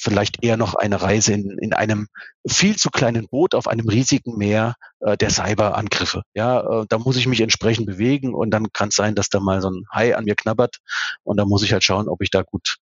vielleicht 0.00 0.42
eher 0.42 0.56
noch 0.56 0.74
eine 0.74 1.02
Reise 1.02 1.32
in, 1.34 1.58
in 1.58 1.72
einem 1.72 2.08
viel 2.46 2.76
zu 2.76 2.90
kleinen 2.90 3.28
Boot 3.28 3.54
auf 3.54 3.68
einem 3.68 3.88
riesigen 3.88 4.36
Meer 4.36 4.74
äh, 5.00 5.16
der 5.16 5.30
Cyberangriffe. 5.30 6.22
Ja, 6.34 6.82
äh, 6.82 6.86
da 6.88 6.98
muss 6.98 7.16
ich 7.16 7.26
mich 7.26 7.40
entsprechend 7.40 7.86
bewegen 7.86 8.34
und 8.34 8.50
dann 8.50 8.72
kann 8.72 8.88
es 8.88 8.96
sein, 8.96 9.14
dass 9.14 9.28
da 9.28 9.40
mal 9.40 9.60
so 9.60 9.70
ein 9.70 9.84
Hai 9.92 10.16
an 10.16 10.24
mir 10.24 10.36
knabbert 10.36 10.78
und 11.22 11.36
da 11.36 11.44
muss 11.44 11.62
ich 11.62 11.72
halt 11.72 11.84
schauen, 11.84 12.08
ob 12.08 12.22
ich 12.22 12.30
da 12.30 12.42
gut 12.42 12.76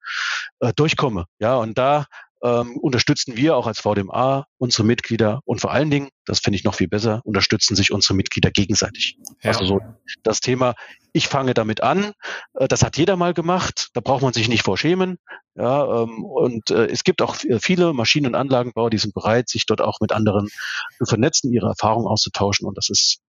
äh, 0.60 0.74
durchkomme. 0.74 1.26
Ja, 1.40 1.56
und 1.56 1.78
da 1.78 2.06
ähm, 2.44 2.78
unterstützen 2.78 3.36
wir 3.36 3.56
auch 3.56 3.68
als 3.68 3.80
VDMA 3.80 4.46
unsere 4.58 4.86
Mitglieder 4.86 5.42
und 5.46 5.62
vor 5.62 5.72
allen 5.72 5.90
Dingen, 5.90 6.10
das 6.26 6.40
finde 6.40 6.58
ich 6.58 6.64
noch 6.64 6.76
viel 6.76 6.88
besser, 6.88 7.22
unterstützen 7.24 7.76
sich 7.76 7.92
unsere 7.92 8.16
Mitglieder 8.16 8.52
gegenseitig. 8.52 9.18
Ja. 9.42 9.52
Also 9.52 9.66
so 9.66 9.80
das 10.24 10.40
Thema, 10.40 10.76
ich 11.14 11.28
fange 11.28 11.54
damit 11.54 11.82
an, 11.82 12.14
äh, 12.54 12.68
das 12.68 12.84
hat 12.84 12.98
jeder 12.98 13.16
mal 13.18 13.34
gemacht, 13.34 13.90
da 13.94 14.02
braucht 14.02 14.22
man 14.22 14.34
sich 14.34 14.50
nicht 14.50 14.64
vorschämen. 14.64 15.18
Ja, 15.56 16.04
ähm, 16.04 16.24
und 16.24 16.70
äh, 16.70 16.86
es 16.86 17.04
gibt 17.04 17.22
auch 17.22 17.36
viele 17.60 17.94
Maschinen- 17.94 18.28
und 18.28 18.36
Anlagenbauer, 18.36 18.92
die 18.92 19.00
sind 19.00 19.16
bereit, 19.16 19.50
sich 19.50 19.66
dort 19.66 19.82
auch 19.82 20.00
mit 20.00 20.12
anderen 20.12 20.50
zu 20.98 21.06
vernetzen, 21.06 21.52
ihre 21.52 21.68
Erfahrungen 21.68 22.08
auszutauschen 22.08 22.68
und 22.68 22.78
das 22.78 22.90
ist 22.90 23.22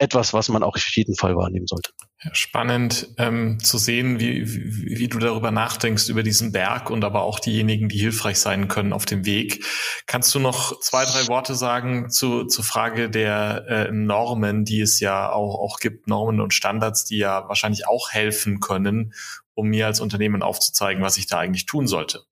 etwas, 0.00 0.32
was 0.32 0.48
man 0.48 0.62
auch 0.62 0.76
auf 0.76 0.96
jeden 0.96 1.14
Fall 1.14 1.36
wahrnehmen 1.36 1.66
sollte. 1.66 1.92
Spannend 2.32 3.08
ähm, 3.18 3.58
zu 3.60 3.76
sehen, 3.76 4.18
wie, 4.18 4.46
wie, 4.46 4.98
wie 4.98 5.08
du 5.08 5.18
darüber 5.18 5.50
nachdenkst, 5.50 6.08
über 6.08 6.22
diesen 6.22 6.52
Berg 6.52 6.90
und 6.90 7.04
aber 7.04 7.22
auch 7.22 7.38
diejenigen, 7.38 7.88
die 7.88 7.98
hilfreich 7.98 8.38
sein 8.38 8.68
können 8.68 8.94
auf 8.94 9.04
dem 9.04 9.26
Weg. 9.26 9.64
Kannst 10.06 10.34
du 10.34 10.38
noch 10.38 10.80
zwei, 10.80 11.04
drei 11.04 11.28
Worte 11.28 11.54
sagen 11.54 12.10
zu, 12.10 12.46
zur 12.46 12.64
Frage 12.64 13.10
der 13.10 13.66
äh, 13.68 13.92
Normen, 13.92 14.64
die 14.64 14.80
es 14.80 15.00
ja 15.00 15.30
auch, 15.30 15.58
auch 15.58 15.78
gibt, 15.80 16.08
Normen 16.08 16.40
und 16.40 16.54
Standards, 16.54 17.04
die 17.04 17.18
ja 17.18 17.46
wahrscheinlich 17.48 17.86
auch 17.86 18.10
helfen 18.10 18.60
können, 18.60 19.12
um 19.54 19.68
mir 19.68 19.86
als 19.86 20.00
Unternehmen 20.00 20.42
aufzuzeigen, 20.42 21.02
was 21.02 21.18
ich 21.18 21.26
da 21.26 21.38
eigentlich 21.38 21.66
tun 21.66 21.86
sollte? 21.86 22.22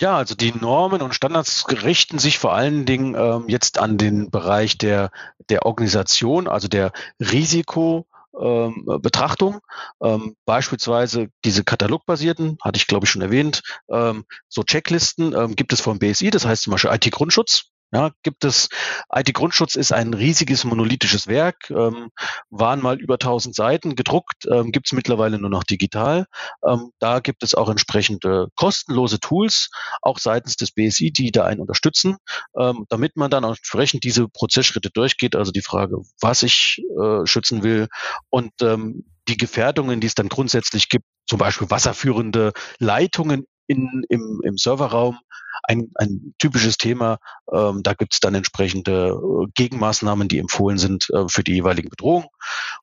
Ja, 0.00 0.16
also 0.16 0.34
die 0.34 0.52
Normen 0.52 1.02
und 1.02 1.14
Standards 1.14 1.66
richten 1.68 2.18
sich 2.18 2.38
vor 2.38 2.54
allen 2.54 2.86
Dingen 2.86 3.14
ähm, 3.14 3.44
jetzt 3.48 3.78
an 3.78 3.98
den 3.98 4.30
Bereich 4.30 4.78
der, 4.78 5.10
der 5.50 5.66
Organisation, 5.66 6.48
also 6.48 6.68
der 6.68 6.92
Risiko, 7.20 8.06
ähm, 8.40 8.86
Betrachtung. 9.02 9.60
Ähm, 10.02 10.36
beispielsweise 10.46 11.28
diese 11.44 11.64
katalogbasierten, 11.64 12.56
hatte 12.62 12.78
ich 12.78 12.86
glaube 12.86 13.04
ich 13.04 13.10
schon 13.10 13.20
erwähnt, 13.20 13.62
ähm, 13.90 14.24
so 14.48 14.62
Checklisten 14.62 15.34
ähm, 15.34 15.54
gibt 15.54 15.74
es 15.74 15.82
vom 15.82 15.98
BSI, 15.98 16.30
das 16.30 16.46
heißt 16.46 16.62
zum 16.62 16.70
Beispiel 16.70 16.92
IT-Grundschutz. 16.92 17.66
Ja, 17.92 18.12
gibt 18.22 18.44
es, 18.44 18.68
IT-Grundschutz 19.12 19.74
ist 19.74 19.92
ein 19.92 20.14
riesiges 20.14 20.62
monolithisches 20.64 21.26
Werk, 21.26 21.70
ähm, 21.70 22.10
waren 22.48 22.80
mal 22.80 23.00
über 23.00 23.18
1000 23.18 23.54
Seiten 23.54 23.96
gedruckt, 23.96 24.46
ähm, 24.48 24.70
gibt 24.70 24.86
es 24.86 24.92
mittlerweile 24.92 25.40
nur 25.40 25.50
noch 25.50 25.64
digital. 25.64 26.26
Ähm, 26.64 26.92
da 27.00 27.18
gibt 27.18 27.42
es 27.42 27.54
auch 27.54 27.68
entsprechende 27.68 28.46
kostenlose 28.54 29.18
Tools, 29.18 29.70
auch 30.02 30.18
seitens 30.18 30.56
des 30.56 30.70
BSI, 30.70 31.10
die 31.10 31.32
da 31.32 31.46
einen 31.46 31.60
unterstützen, 31.60 32.18
ähm, 32.56 32.86
damit 32.88 33.16
man 33.16 33.28
dann 33.30 33.42
entsprechend 33.42 34.04
diese 34.04 34.28
Prozessschritte 34.28 34.90
durchgeht, 34.90 35.34
also 35.34 35.50
die 35.50 35.62
Frage, 35.62 35.98
was 36.20 36.44
ich 36.44 36.82
äh, 37.00 37.26
schützen 37.26 37.64
will 37.64 37.88
und 38.28 38.52
ähm, 38.62 39.04
die 39.26 39.36
Gefährdungen, 39.36 40.00
die 40.00 40.06
es 40.06 40.14
dann 40.14 40.28
grundsätzlich 40.28 40.88
gibt, 40.88 41.06
zum 41.26 41.38
Beispiel 41.38 41.70
wasserführende 41.70 42.52
Leitungen 42.78 43.46
in, 43.70 44.02
im, 44.08 44.40
im 44.42 44.58
Serverraum, 44.58 45.18
ein, 45.62 45.90
ein 45.94 46.34
typisches 46.38 46.76
Thema. 46.76 47.18
Ähm, 47.52 47.82
da 47.84 47.94
gibt 47.94 48.14
es 48.14 48.20
dann 48.20 48.34
entsprechende 48.34 49.10
äh, 49.10 49.46
Gegenmaßnahmen, 49.54 50.26
die 50.26 50.38
empfohlen 50.38 50.78
sind 50.78 51.08
äh, 51.10 51.28
für 51.28 51.44
die 51.44 51.54
jeweiligen 51.54 51.88
Bedrohungen. 51.88 52.26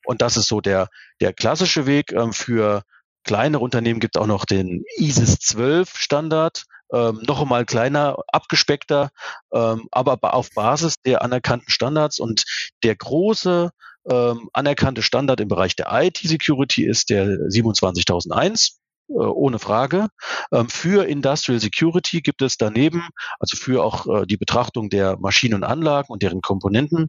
Und 0.06 0.22
das 0.22 0.38
ist 0.38 0.48
so 0.48 0.62
der, 0.62 0.88
der 1.20 1.34
klassische 1.34 1.86
Weg. 1.86 2.13
Ähm, 2.13 2.32
für 2.32 2.84
kleinere 3.25 3.62
Unternehmen 3.62 4.00
gibt 4.00 4.15
es 4.15 4.22
auch 4.22 4.27
noch 4.27 4.46
den 4.46 4.86
ISIS 4.98 5.39
12 5.39 5.98
Standard. 5.98 6.63
Ähm, 6.94 7.22
noch 7.27 7.41
einmal 7.41 7.65
kleiner, 7.65 8.17
abgespeckter, 8.29 9.10
ähm, 9.53 9.89
aber 9.91 10.34
auf 10.34 10.51
Basis 10.56 10.96
der 11.06 11.22
anerkannten 11.22 11.70
Standards. 11.70 12.17
Und 12.17 12.46
der 12.84 12.96
große 12.96 13.72
ähm, 14.10 14.50
anerkannte 14.53 15.01
Standard 15.01 15.41
im 15.41 15.50
Bereich 15.50 15.75
der 15.75 15.88
IT-Security 15.91 16.86
ist 16.86 17.10
der 17.10 17.50
27001. 17.50 18.79
Äh, 19.09 19.13
ohne 19.13 19.59
Frage. 19.59 20.07
Ähm, 20.51 20.69
für 20.69 21.07
Industrial 21.07 21.59
Security 21.59 22.21
gibt 22.21 22.41
es 22.41 22.57
daneben, 22.57 23.07
also 23.39 23.55
für 23.57 23.83
auch 23.83 24.07
äh, 24.07 24.25
die 24.25 24.37
Betrachtung 24.37 24.89
der 24.89 25.17
Maschinen 25.17 25.55
und 25.55 25.63
Anlagen 25.63 26.07
und 26.09 26.23
deren 26.23 26.41
Komponenten, 26.41 27.07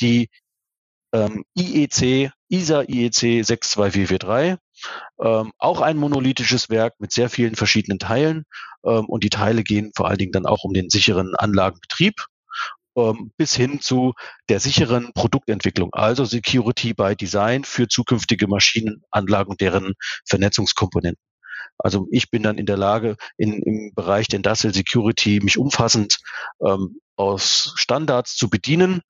die 0.00 0.28
ähm, 1.12 1.44
IEC, 1.56 2.32
ISA 2.48 2.82
IEC 2.82 3.44
62443, 3.44 4.56
ähm, 5.22 5.52
auch 5.58 5.80
ein 5.80 5.96
monolithisches 5.96 6.68
Werk 6.68 6.94
mit 6.98 7.12
sehr 7.12 7.30
vielen 7.30 7.54
verschiedenen 7.54 7.98
Teilen. 7.98 8.44
und 8.82 9.24
die 9.24 9.30
Teile 9.30 9.64
gehen 9.64 9.90
vor 9.96 10.06
allen 10.08 10.18
Dingen 10.18 10.32
dann 10.32 10.46
auch 10.46 10.62
um 10.62 10.72
den 10.72 10.90
sicheren 10.90 11.34
Anlagenbetrieb 11.34 12.24
bis 13.36 13.54
hin 13.54 13.80
zu 13.80 14.14
der 14.48 14.60
sicheren 14.60 15.12
Produktentwicklung, 15.12 15.92
also 15.92 16.24
Security 16.24 16.94
by 16.94 17.14
Design 17.16 17.64
für 17.64 17.88
zukünftige 17.88 18.46
Maschinen, 18.48 19.02
Anlagen, 19.10 19.56
deren 19.58 19.94
Vernetzungskomponenten. 20.26 21.25
Also 21.78 22.08
ich 22.10 22.30
bin 22.30 22.42
dann 22.42 22.58
in 22.58 22.66
der 22.66 22.76
Lage, 22.76 23.16
in, 23.36 23.62
im 23.62 23.92
Bereich 23.94 24.28
der 24.28 24.38
Industrial 24.38 24.74
Security 24.74 25.40
mich 25.42 25.58
umfassend 25.58 26.18
ähm, 26.64 27.00
aus 27.16 27.72
Standards 27.76 28.36
zu 28.36 28.48
bedienen. 28.50 29.02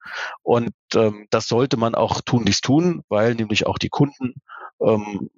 Und 0.43 0.73
ähm, 0.95 1.27
das 1.31 1.49
sollte 1.49 1.77
man 1.77 1.95
auch 1.95 2.21
tunlichst 2.21 2.65
tun, 2.65 3.03
weil 3.09 3.35
nämlich 3.35 3.67
auch 3.67 3.79
die 3.79 3.89
Kunden 3.89 4.35
ähm, 4.81 5.31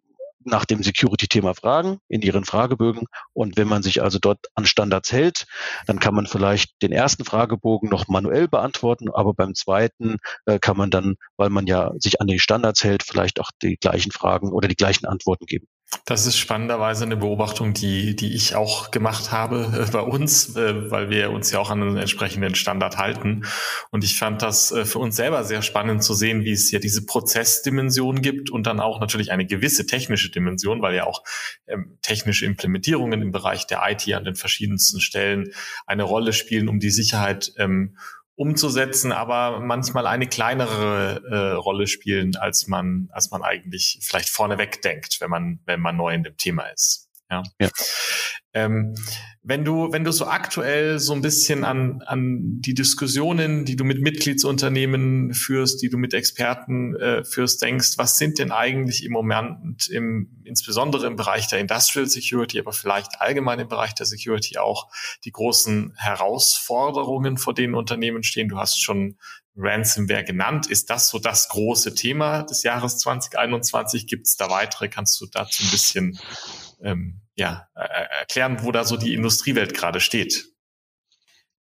nach 0.45 0.65
dem 0.65 0.83
Security-Thema 0.83 1.55
fragen 1.55 1.99
in 2.09 2.23
ihren 2.23 2.45
Fragebögen. 2.45 3.07
Und 3.33 3.57
wenn 3.57 3.69
man 3.69 3.83
sich 3.83 4.03
also 4.03 4.19
dort 4.19 4.47
an 4.55 4.67
Standards 4.67 5.13
hält, 5.13 5.47
dann 5.87 5.99
kann 5.99 6.15
man 6.15 6.27
vielleicht 6.27 6.83
den 6.83 6.93
ersten 6.93 7.25
Fragebogen 7.25 7.89
noch 7.89 8.09
manuell 8.09 8.49
beantworten, 8.49 9.11
aber 9.11 9.35
beim 9.35 9.55
zweiten 9.55 10.17
äh, 10.47 10.59
kann 10.59 10.77
man 10.77 10.91
dann, 10.91 11.17
weil 11.37 11.51
man 11.51 11.67
ja 11.67 11.93
sich 11.99 12.21
an 12.21 12.27
die 12.27 12.39
Standards 12.39 12.83
hält, 12.85 13.03
vielleicht 13.03 13.41
auch 13.41 13.51
die 13.63 13.77
gleichen 13.77 14.13
Fragen 14.13 14.53
oder 14.53 14.69
die 14.69 14.77
gleichen 14.77 15.07
Antworten 15.07 15.47
geben. 15.47 15.67
Das 16.05 16.27
ist 16.27 16.37
spannenderweise 16.37 17.05
eine 17.05 17.17
Beobachtung, 17.17 17.73
die, 17.73 18.15
die 18.15 18.35
ich 18.35 18.55
auch 18.55 18.91
gemacht 18.91 19.33
habe 19.33 19.87
äh, 19.87 19.91
bei 19.91 20.01
uns, 20.01 20.55
äh, 20.55 20.91
weil 20.91 21.09
wir 21.09 21.31
uns 21.31 21.51
ja 21.51 21.61
auch 21.61 21.71
an 21.71 21.83
einen 21.83 21.97
entsprechenden 21.97 22.55
Standard 22.55 22.99
halten. 22.99 23.45
Und 23.91 24.05
ich 24.05 24.19
fand 24.19 24.43
das 24.43 24.71
äh, 24.71 24.85
für 24.85 24.99
uns 24.99 25.17
selber 25.17 25.45
sehr 25.45 25.63
spannend 25.63 26.03
zu 26.03 26.13
sehen, 26.13 26.45
wie 26.45 26.53
es 26.53 26.71
ja 26.71 26.79
diese 26.79 27.07
Prozessdimension 27.07 28.21
gibt 28.21 28.51
und 28.51 28.67
dann 28.67 28.81
auch 28.81 29.01
natürlich 29.01 29.33
eine 29.33 29.47
gewisse 29.47 29.87
technische 29.87 30.31
Dimension, 30.31 30.83
weil 30.83 30.95
ja 30.95 31.05
auch 31.05 31.23
ähm, 31.67 31.99
technische 32.03 32.45
Implementierungen 32.45 33.23
im 33.23 33.33
Bereich 33.33 33.67
der 33.67 33.81
IT 33.89 34.13
an 34.13 34.25
den 34.25 34.35
verschiedensten 34.35 35.01
Stellen 35.01 35.53
eine 35.87 36.03
Rolle 36.03 36.35
spielen, 36.35 36.69
um 36.69 36.81
die 36.81 36.91
Sicherheit 36.91 37.53
ähm, 37.57 37.97
umzusetzen, 38.39 39.11
aber 39.11 39.59
manchmal 39.59 40.07
eine 40.07 40.29
kleinere 40.29 41.21
äh, 41.29 41.55
Rolle 41.57 41.89
spielen, 41.89 42.37
als 42.37 42.69
man, 42.69 43.09
als 43.11 43.33
man 43.33 43.43
eigentlich 43.43 43.99
vielleicht 44.01 44.29
vorneweg 44.29 44.81
denkt, 44.81 45.21
wenn 45.21 45.29
man, 45.29 45.59
wenn 45.67 45.81
man 45.81 45.97
neu 45.97 46.15
in 46.15 46.23
dem 46.23 46.37
Thema 46.37 46.63
ist. 46.67 47.08
Ja. 47.31 47.43
ja. 47.61 47.69
Ähm, 48.55 48.95
wenn 49.43 49.65
du, 49.65 49.93
wenn 49.93 50.05
du 50.05 50.11
so 50.11 50.27
aktuell 50.27 50.99
so 50.99 51.13
ein 51.13 51.23
bisschen 51.23 51.65
an, 51.65 52.03
an 52.07 52.61
die 52.61 52.75
Diskussionen, 52.75 53.65
die 53.65 53.77
du 53.77 53.85
mit 53.85 54.01
Mitgliedsunternehmen 54.01 55.33
führst, 55.33 55.81
die 55.83 55.89
du 55.89 55.97
mit 55.97 56.13
Experten 56.13 56.97
äh, 56.97 57.25
führst, 57.25 57.63
denkst, 57.63 57.99
was 57.99 58.19
sind 58.19 58.39
denn 58.39 58.53
eigentlich 58.53 59.05
im 59.05 59.13
Moment 59.13 59.89
im, 59.89 60.43
insbesondere 60.45 61.07
im 61.07 61.17
Bereich 61.17 61.47
der 61.49 61.61
Industrial 61.61 62.07
Security, 62.07 62.59
aber 62.59 62.73
vielleicht 62.73 63.21
allgemein 63.21 63.61
im 63.61 63.69
Bereich 63.69 63.95
der 63.95 64.07
Security 64.07 64.59
auch 64.59 64.89
die 65.25 65.33
großen 65.33 65.95
Herausforderungen, 65.97 67.37
vor 67.37 67.55
denen 67.55 67.75
Unternehmen 67.75 68.23
stehen? 68.23 68.49
Du 68.49 68.59
hast 68.59 68.83
schon 68.83 69.19
Ransomware 69.57 70.25
genannt. 70.25 70.67
Ist 70.69 70.89
das 70.91 71.09
so 71.09 71.19
das 71.19 71.49
große 71.49 71.95
Thema 71.95 72.43
des 72.43 72.63
Jahres 72.63 72.99
2021? 72.99 74.07
Gibt 74.07 74.27
es 74.27 74.37
da 74.37 74.51
weitere? 74.51 74.89
Kannst 74.89 75.21
du 75.21 75.27
dazu 75.27 75.65
ein 75.65 75.71
bisschen 75.71 76.19
ähm, 76.83 77.21
ja, 77.37 77.69
äh, 77.75 77.85
äh, 77.85 78.07
erklären, 78.21 78.63
wo 78.63 78.73
da 78.73 78.85
so 78.85 78.97
die 78.97 79.15
Industriewelt 79.15 79.75
gerade 79.75 80.01
steht? 80.01 80.47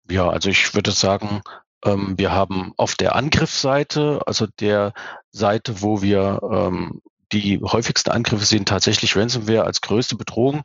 Ja, 0.10 0.30
also 0.30 0.50
ich 0.50 0.74
würde 0.74 0.92
sagen, 0.92 1.42
ähm, 1.84 2.18
wir 2.18 2.32
haben 2.32 2.74
auf 2.78 2.96
der 2.96 3.16
Angriffsseite, 3.16 4.22
also 4.26 4.48
der 4.60 4.94
Seite, 5.32 5.82
wo 5.82 6.02
wir 6.02 6.42
ähm, 6.52 7.02
die 7.32 7.60
häufigsten 7.62 8.12
Angriffe 8.12 8.46
sehen 8.46 8.66
tatsächlich 8.66 9.16
Ransomware 9.16 9.64
als 9.64 9.82
größte 9.82 10.16
Bedrohung. 10.16 10.62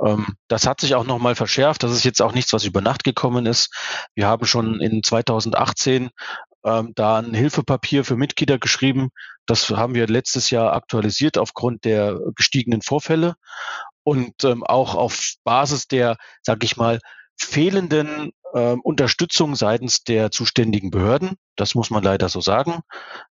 Ähm, 0.00 0.36
das 0.48 0.66
hat 0.66 0.80
sich 0.80 0.94
auch 0.94 1.04
nochmal 1.04 1.34
verschärft. 1.34 1.82
Das 1.82 1.92
ist 1.92 2.04
jetzt 2.04 2.20
auch 2.20 2.32
nichts, 2.32 2.52
was 2.52 2.64
über 2.64 2.80
Nacht 2.80 3.04
gekommen 3.04 3.46
ist. 3.46 3.74
Wir 4.14 4.26
haben 4.26 4.46
schon 4.46 4.80
in 4.80 5.02
2018 5.02 6.10
ähm, 6.64 6.92
da 6.94 7.18
ein 7.18 7.34
Hilfepapier 7.34 8.04
für 8.04 8.16
Mitglieder 8.16 8.58
geschrieben. 8.58 9.10
Das 9.46 9.68
haben 9.70 9.94
wir 9.94 10.06
letztes 10.06 10.50
Jahr 10.50 10.72
aktualisiert 10.72 11.38
aufgrund 11.38 11.84
der 11.84 12.18
gestiegenen 12.34 12.82
Vorfälle 12.82 13.34
und 14.02 14.44
ähm, 14.44 14.64
auch 14.64 14.94
auf 14.94 15.34
Basis 15.44 15.86
der, 15.88 16.16
sag 16.42 16.64
ich 16.64 16.76
mal, 16.76 17.00
fehlenden 17.36 18.32
äh, 18.54 18.76
Unterstützung 18.82 19.56
seitens 19.56 20.04
der 20.04 20.30
zuständigen 20.30 20.90
Behörden. 20.90 21.32
Das 21.56 21.74
muss 21.74 21.90
man 21.90 22.02
leider 22.02 22.28
so 22.28 22.40
sagen. 22.40 22.80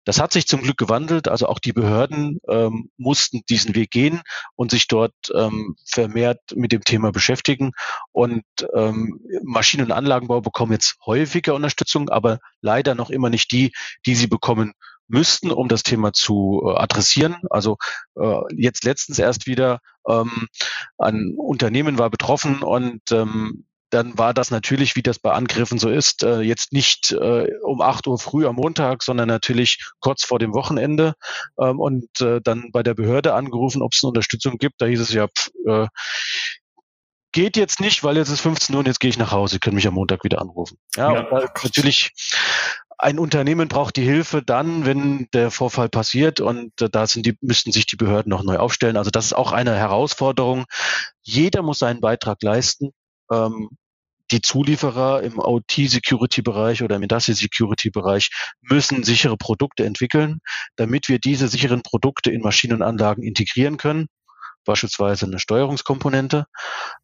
Das 0.03 0.19
hat 0.19 0.33
sich 0.33 0.47
zum 0.47 0.61
Glück 0.61 0.77
gewandelt. 0.77 1.27
Also 1.27 1.47
auch 1.47 1.59
die 1.59 1.73
Behörden 1.73 2.39
ähm, 2.49 2.89
mussten 2.97 3.41
diesen 3.49 3.73
Weg 3.75 3.91
gehen 3.91 4.21
und 4.55 4.71
sich 4.71 4.87
dort 4.87 5.13
ähm, 5.33 5.75
vermehrt 5.85 6.41
mit 6.55 6.71
dem 6.71 6.83
Thema 6.83 7.11
beschäftigen. 7.11 7.71
Und 8.11 8.43
ähm, 8.73 9.21
Maschinen- 9.43 9.85
und 9.85 9.91
Anlagenbau 9.91 10.41
bekommen 10.41 10.73
jetzt 10.73 10.97
häufiger 11.05 11.55
Unterstützung, 11.55 12.09
aber 12.09 12.39
leider 12.61 12.95
noch 12.95 13.09
immer 13.09 13.29
nicht 13.29 13.51
die, 13.51 13.71
die 14.05 14.15
sie 14.15 14.27
bekommen 14.27 14.73
müssten, 15.07 15.51
um 15.51 15.67
das 15.67 15.83
Thema 15.83 16.13
zu 16.13 16.63
äh, 16.65 16.77
adressieren. 16.77 17.37
Also 17.49 17.77
äh, 18.15 18.41
jetzt 18.55 18.83
letztens 18.83 19.19
erst 19.19 19.47
wieder 19.47 19.79
ähm, 20.07 20.47
ein 20.97 21.35
Unternehmen 21.37 21.97
war 21.97 22.09
betroffen 22.09 22.61
und 22.61 23.11
ähm, 23.11 23.65
dann 23.93 24.17
war 24.17 24.33
das 24.33 24.51
natürlich, 24.51 24.95
wie 24.95 25.03
das 25.03 25.19
bei 25.19 25.31
Angriffen 25.31 25.77
so 25.77 25.89
ist, 25.89 26.23
äh, 26.23 26.41
jetzt 26.41 26.73
nicht 26.73 27.11
äh, 27.11 27.47
um 27.61 27.81
acht 27.81 28.07
Uhr 28.07 28.17
früh 28.17 28.45
am 28.47 28.55
Montag, 28.55 29.03
sondern 29.03 29.27
natürlich 29.27 29.79
kurz 29.99 30.23
vor 30.23 30.39
dem 30.39 30.53
Wochenende 30.53 31.13
ähm, 31.59 31.79
und 31.79 32.21
äh, 32.21 32.41
dann 32.41 32.71
bei 32.71 32.81
der 32.81 32.95
Behörde 32.95 33.33
angerufen, 33.33 33.81
ob 33.81 33.93
es 33.93 34.03
eine 34.03 34.09
Unterstützung 34.09 34.57
gibt. 34.57 34.81
Da 34.81 34.87
hieß 34.87 34.99
es 34.99 35.13
ja, 35.13 35.27
pff, 35.27 35.51
äh, 35.67 35.87
geht 37.31 37.55
jetzt 37.55 37.79
nicht, 37.79 38.03
weil 38.03 38.17
jetzt 38.17 38.29
ist 38.29 38.41
15 38.41 38.73
Uhr 38.73 38.79
und 38.79 38.87
jetzt 38.87 38.99
gehe 38.99 39.09
ich 39.09 39.17
nach 39.17 39.31
Hause, 39.31 39.59
können 39.59 39.75
mich 39.75 39.87
am 39.87 39.93
Montag 39.93 40.23
wieder 40.23 40.41
anrufen. 40.41 40.77
Ja, 40.95 41.13
ja 41.13 41.49
natürlich 41.63 42.11
ein 42.97 43.19
Unternehmen 43.19 43.67
braucht 43.67 43.97
die 43.97 44.03
Hilfe 44.03 44.41
dann, 44.41 44.85
wenn 44.85 45.27
der 45.33 45.51
Vorfall 45.51 45.89
passiert 45.89 46.39
und 46.39 46.81
äh, 46.81 46.89
da 46.89 47.05
sind 47.05 47.25
die, 47.25 47.37
müssten 47.41 47.71
sich 47.71 47.85
die 47.85 47.95
Behörden 47.95 48.29
noch 48.29 48.43
neu 48.43 48.57
aufstellen. 48.57 48.97
Also 48.97 49.11
das 49.11 49.25
ist 49.25 49.33
auch 49.33 49.51
eine 49.51 49.75
Herausforderung. 49.75 50.65
Jeder 51.21 51.61
muss 51.61 51.79
seinen 51.79 52.01
Beitrag 52.01 52.41
leisten. 52.41 52.91
Ähm, 53.31 53.69
die 54.31 54.41
Zulieferer 54.41 55.21
im 55.23 55.39
OT-Security-Bereich 55.39 56.81
oder 56.81 56.95
im 56.95 57.03
Industrial-Security-Bereich 57.03 58.29
müssen 58.61 59.03
sichere 59.03 59.37
Produkte 59.37 59.85
entwickeln, 59.85 60.39
damit 60.75 61.09
wir 61.09 61.19
diese 61.19 61.47
sicheren 61.47 61.81
Produkte 61.83 62.31
in 62.31 62.41
Maschinen 62.41 62.75
und 62.75 62.81
Anlagen 62.81 63.23
integrieren 63.23 63.77
können 63.77 64.07
beispielsweise 64.63 65.25
eine 65.25 65.39
Steuerungskomponente. 65.39 66.45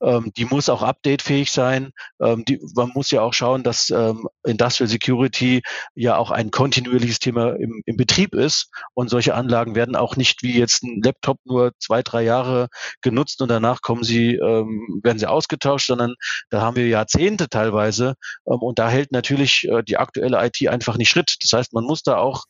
Ähm, 0.01 0.31
die 0.35 0.45
muss 0.45 0.69
auch 0.69 0.81
updatefähig 0.81 1.51
sein. 1.51 1.91
Ähm, 2.21 2.45
die, 2.45 2.59
man 2.75 2.91
muss 2.93 3.11
ja 3.11 3.21
auch 3.21 3.33
schauen, 3.33 3.63
dass 3.63 3.89
ähm, 3.89 4.27
Industrial 4.45 4.87
Security 4.87 5.61
ja 5.95 6.17
auch 6.17 6.31
ein 6.31 6.51
kontinuierliches 6.51 7.19
Thema 7.19 7.55
im, 7.55 7.81
im 7.85 7.97
Betrieb 7.97 8.33
ist. 8.33 8.71
Und 8.93 9.09
solche 9.09 9.35
Anlagen 9.35 9.75
werden 9.75 9.95
auch 9.95 10.15
nicht 10.15 10.43
wie 10.43 10.57
jetzt 10.57 10.83
ein 10.83 11.01
Laptop 11.03 11.39
nur 11.45 11.71
zwei, 11.79 12.01
drei 12.01 12.23
Jahre 12.23 12.67
genutzt 13.01 13.41
und 13.41 13.49
danach 13.49 13.81
kommen 13.81 14.03
sie, 14.03 14.35
ähm, 14.35 15.01
werden 15.03 15.19
sie 15.19 15.27
ausgetauscht, 15.27 15.87
sondern 15.87 16.15
da 16.49 16.61
haben 16.61 16.75
wir 16.75 16.87
Jahrzehnte 16.87 17.49
teilweise. 17.49 18.15
Ähm, 18.47 18.59
und 18.59 18.79
da 18.79 18.89
hält 18.89 19.11
natürlich 19.11 19.67
äh, 19.67 19.83
die 19.83 19.97
aktuelle 19.97 20.45
IT 20.45 20.67
einfach 20.67 20.97
nicht 20.97 21.09
Schritt. 21.09 21.37
Das 21.41 21.53
heißt, 21.53 21.73
man 21.73 21.83
muss 21.83 22.03
da 22.03 22.17
auch 22.17 22.45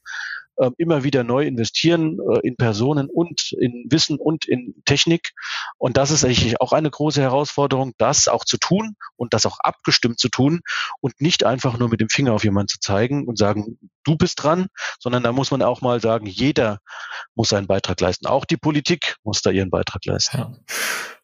äh, 0.59 0.71
immer 0.77 1.03
wieder 1.03 1.23
neu 1.23 1.45
investieren 1.45 2.19
äh, 2.19 2.39
in 2.45 2.57
Personen 2.57 3.09
und 3.09 3.53
in 3.53 3.85
Wissen 3.89 4.17
und 4.17 4.45
in 4.45 4.75
Technik. 4.85 5.31
Und 5.77 5.97
das 5.97 6.11
ist 6.11 6.25
eigentlich 6.25 6.59
auch 6.59 6.73
eine 6.73 6.89
große 6.89 7.21
Herausforderung, 7.21 7.93
das 7.97 8.27
auch 8.27 8.43
zu 8.43 8.57
tun 8.57 8.95
und 9.15 9.33
das 9.33 9.45
auch 9.45 9.59
abgestimmt 9.59 10.19
zu 10.19 10.29
tun 10.29 10.61
und 10.99 11.19
nicht 11.21 11.45
einfach 11.45 11.77
nur 11.77 11.89
mit 11.89 12.01
dem 12.01 12.09
Finger 12.09 12.33
auf 12.33 12.43
jemanden 12.43 12.67
zu 12.67 12.79
zeigen 12.79 13.25
und 13.25 13.37
sagen, 13.37 13.79
du 14.03 14.17
bist 14.17 14.43
dran, 14.43 14.67
sondern 14.99 15.23
da 15.23 15.31
muss 15.31 15.51
man 15.51 15.61
auch 15.61 15.81
mal 15.81 16.01
sagen, 16.01 16.25
jeder 16.25 16.79
muss 17.35 17.49
seinen 17.49 17.67
Beitrag 17.67 17.99
leisten. 18.01 18.27
Auch 18.27 18.45
die 18.45 18.57
Politik 18.57 19.15
muss 19.23 19.41
da 19.41 19.51
ihren 19.51 19.69
Beitrag 19.69 20.05
leisten. 20.05 20.37
Ja. 20.37 20.51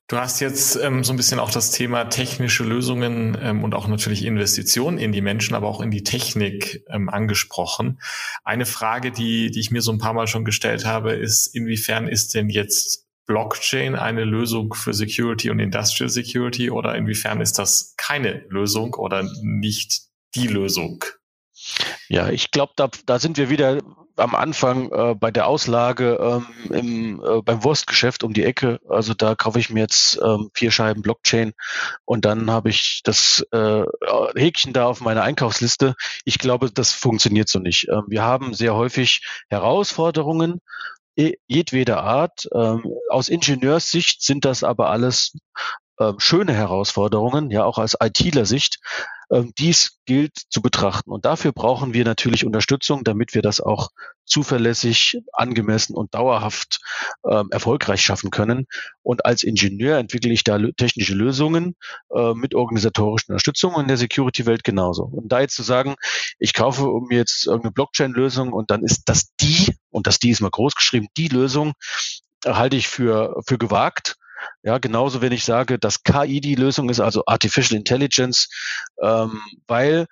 Du 0.07 0.17
hast 0.17 0.39
jetzt 0.39 0.75
ähm, 0.75 1.03
so 1.03 1.13
ein 1.13 1.17
bisschen 1.17 1.39
auch 1.39 1.49
das 1.49 1.71
Thema 1.71 2.05
technische 2.05 2.63
Lösungen 2.63 3.35
ähm, 3.41 3.63
und 3.63 3.73
auch 3.73 3.87
natürlich 3.87 4.23
Investitionen 4.23 4.99
in 4.99 5.11
die 5.11 5.21
Menschen, 5.21 5.55
aber 5.55 5.67
auch 5.67 5.81
in 5.81 5.89
die 5.89 6.03
Technik 6.03 6.83
ähm, 6.89 7.09
angesprochen. 7.09 7.99
Eine 8.43 8.67
Frage, 8.67 9.11
die, 9.11 9.49
die 9.49 9.59
ich 9.59 9.71
mir 9.71 9.81
so 9.81 9.91
ein 9.91 9.97
paar 9.97 10.13
Mal 10.13 10.27
schon 10.27 10.45
gestellt 10.45 10.85
habe, 10.85 11.13
ist, 11.13 11.47
inwiefern 11.47 12.07
ist 12.07 12.35
denn 12.35 12.49
jetzt 12.49 13.07
Blockchain 13.25 13.95
eine 13.95 14.25
Lösung 14.25 14.75
für 14.75 14.93
Security 14.93 15.49
und 15.49 15.57
Industrial 15.57 16.09
Security 16.09 16.69
oder 16.69 16.93
inwiefern 16.93 17.41
ist 17.41 17.57
das 17.57 17.95
keine 17.97 18.45
Lösung 18.49 18.93
oder 18.93 19.27
nicht 19.41 20.03
die 20.35 20.47
Lösung? 20.47 21.03
Ja, 22.09 22.29
ich 22.29 22.51
glaube, 22.51 22.73
da, 22.75 22.89
da 23.05 23.19
sind 23.19 23.37
wir 23.37 23.49
wieder 23.49 23.81
am 24.17 24.35
Anfang 24.35 24.91
äh, 24.91 25.15
bei 25.15 25.31
der 25.31 25.47
Auslage 25.47 26.17
ähm, 26.21 26.71
im, 26.71 27.23
äh, 27.23 27.41
beim 27.41 27.63
Wurstgeschäft 27.63 28.23
um 28.23 28.33
die 28.33 28.43
Ecke. 28.43 28.79
Also 28.87 29.13
da 29.13 29.35
kaufe 29.35 29.59
ich 29.59 29.69
mir 29.69 29.81
jetzt 29.81 30.19
ähm, 30.23 30.49
vier 30.53 30.71
Scheiben 30.71 31.01
Blockchain 31.01 31.53
und 32.05 32.25
dann 32.25 32.49
habe 32.49 32.69
ich 32.69 33.01
das 33.03 33.45
äh, 33.51 33.83
Häkchen 34.35 34.73
da 34.73 34.85
auf 34.85 35.01
meiner 35.01 35.23
Einkaufsliste. 35.23 35.95
Ich 36.23 36.39
glaube, 36.39 36.71
das 36.71 36.91
funktioniert 36.93 37.49
so 37.49 37.59
nicht. 37.59 37.87
Ähm, 37.89 38.03
wir 38.07 38.23
haben 38.23 38.53
sehr 38.53 38.75
häufig 38.75 39.21
Herausforderungen 39.49 40.61
jedweder 41.47 42.03
Art. 42.03 42.47
Ähm, 42.53 42.83
aus 43.09 43.29
Ingenieurssicht 43.29 44.21
sind 44.21 44.43
das 44.43 44.63
aber 44.63 44.89
alles 44.89 45.37
ähm, 45.99 46.19
schöne 46.19 46.53
Herausforderungen, 46.53 47.51
ja 47.51 47.63
auch 47.63 47.77
aus 47.77 47.95
ITler-Sicht. 48.01 48.79
Ähm, 49.31 49.53
dies 49.57 49.99
gilt 50.05 50.37
zu 50.49 50.61
betrachten. 50.61 51.11
Und 51.11 51.25
dafür 51.25 51.51
brauchen 51.51 51.93
wir 51.93 52.05
natürlich 52.05 52.45
Unterstützung, 52.45 53.03
damit 53.03 53.33
wir 53.33 53.41
das 53.41 53.61
auch 53.61 53.89
zuverlässig, 54.25 55.21
angemessen 55.33 55.95
und 55.95 56.13
dauerhaft 56.13 56.79
ähm, 57.29 57.49
erfolgreich 57.51 58.01
schaffen 58.01 58.31
können. 58.31 58.65
Und 59.03 59.25
als 59.25 59.43
Ingenieur 59.43 59.97
entwickle 59.97 60.31
ich 60.31 60.43
da 60.43 60.59
technische 60.77 61.13
Lösungen 61.13 61.75
äh, 62.13 62.33
mit 62.33 62.55
organisatorischen 62.55 63.31
Unterstützung 63.31 63.79
in 63.79 63.87
der 63.87 63.97
Security-Welt 63.97 64.63
genauso. 64.63 65.03
Und 65.03 65.31
da 65.31 65.41
jetzt 65.41 65.55
zu 65.55 65.63
sagen, 65.63 65.95
ich 66.39 66.53
kaufe 66.53 66.87
mir 67.07 67.17
jetzt 67.17 67.45
irgendeine 67.45 67.73
Blockchain-Lösung 67.73 68.53
und 68.53 68.71
dann 68.71 68.83
ist 68.83 69.03
das 69.05 69.33
die, 69.39 69.75
und 69.89 70.07
das 70.07 70.19
die 70.19 70.31
ist 70.31 70.41
mal 70.41 70.49
groß 70.49 70.75
geschrieben, 70.75 71.07
die 71.17 71.27
Lösung, 71.27 71.73
halte 72.45 72.77
ich 72.77 72.87
für, 72.87 73.41
für 73.47 73.57
gewagt 73.57 74.17
ja, 74.63 74.77
genauso 74.77 75.21
wenn 75.21 75.31
ich 75.31 75.45
sage, 75.45 75.79
dass 75.79 76.03
KI 76.03 76.41
die 76.41 76.55
Lösung 76.55 76.89
ist, 76.89 76.99
also 76.99 77.23
Artificial 77.25 77.77
Intelligence, 77.77 78.49
ähm, 79.01 79.41
weil 79.67 80.07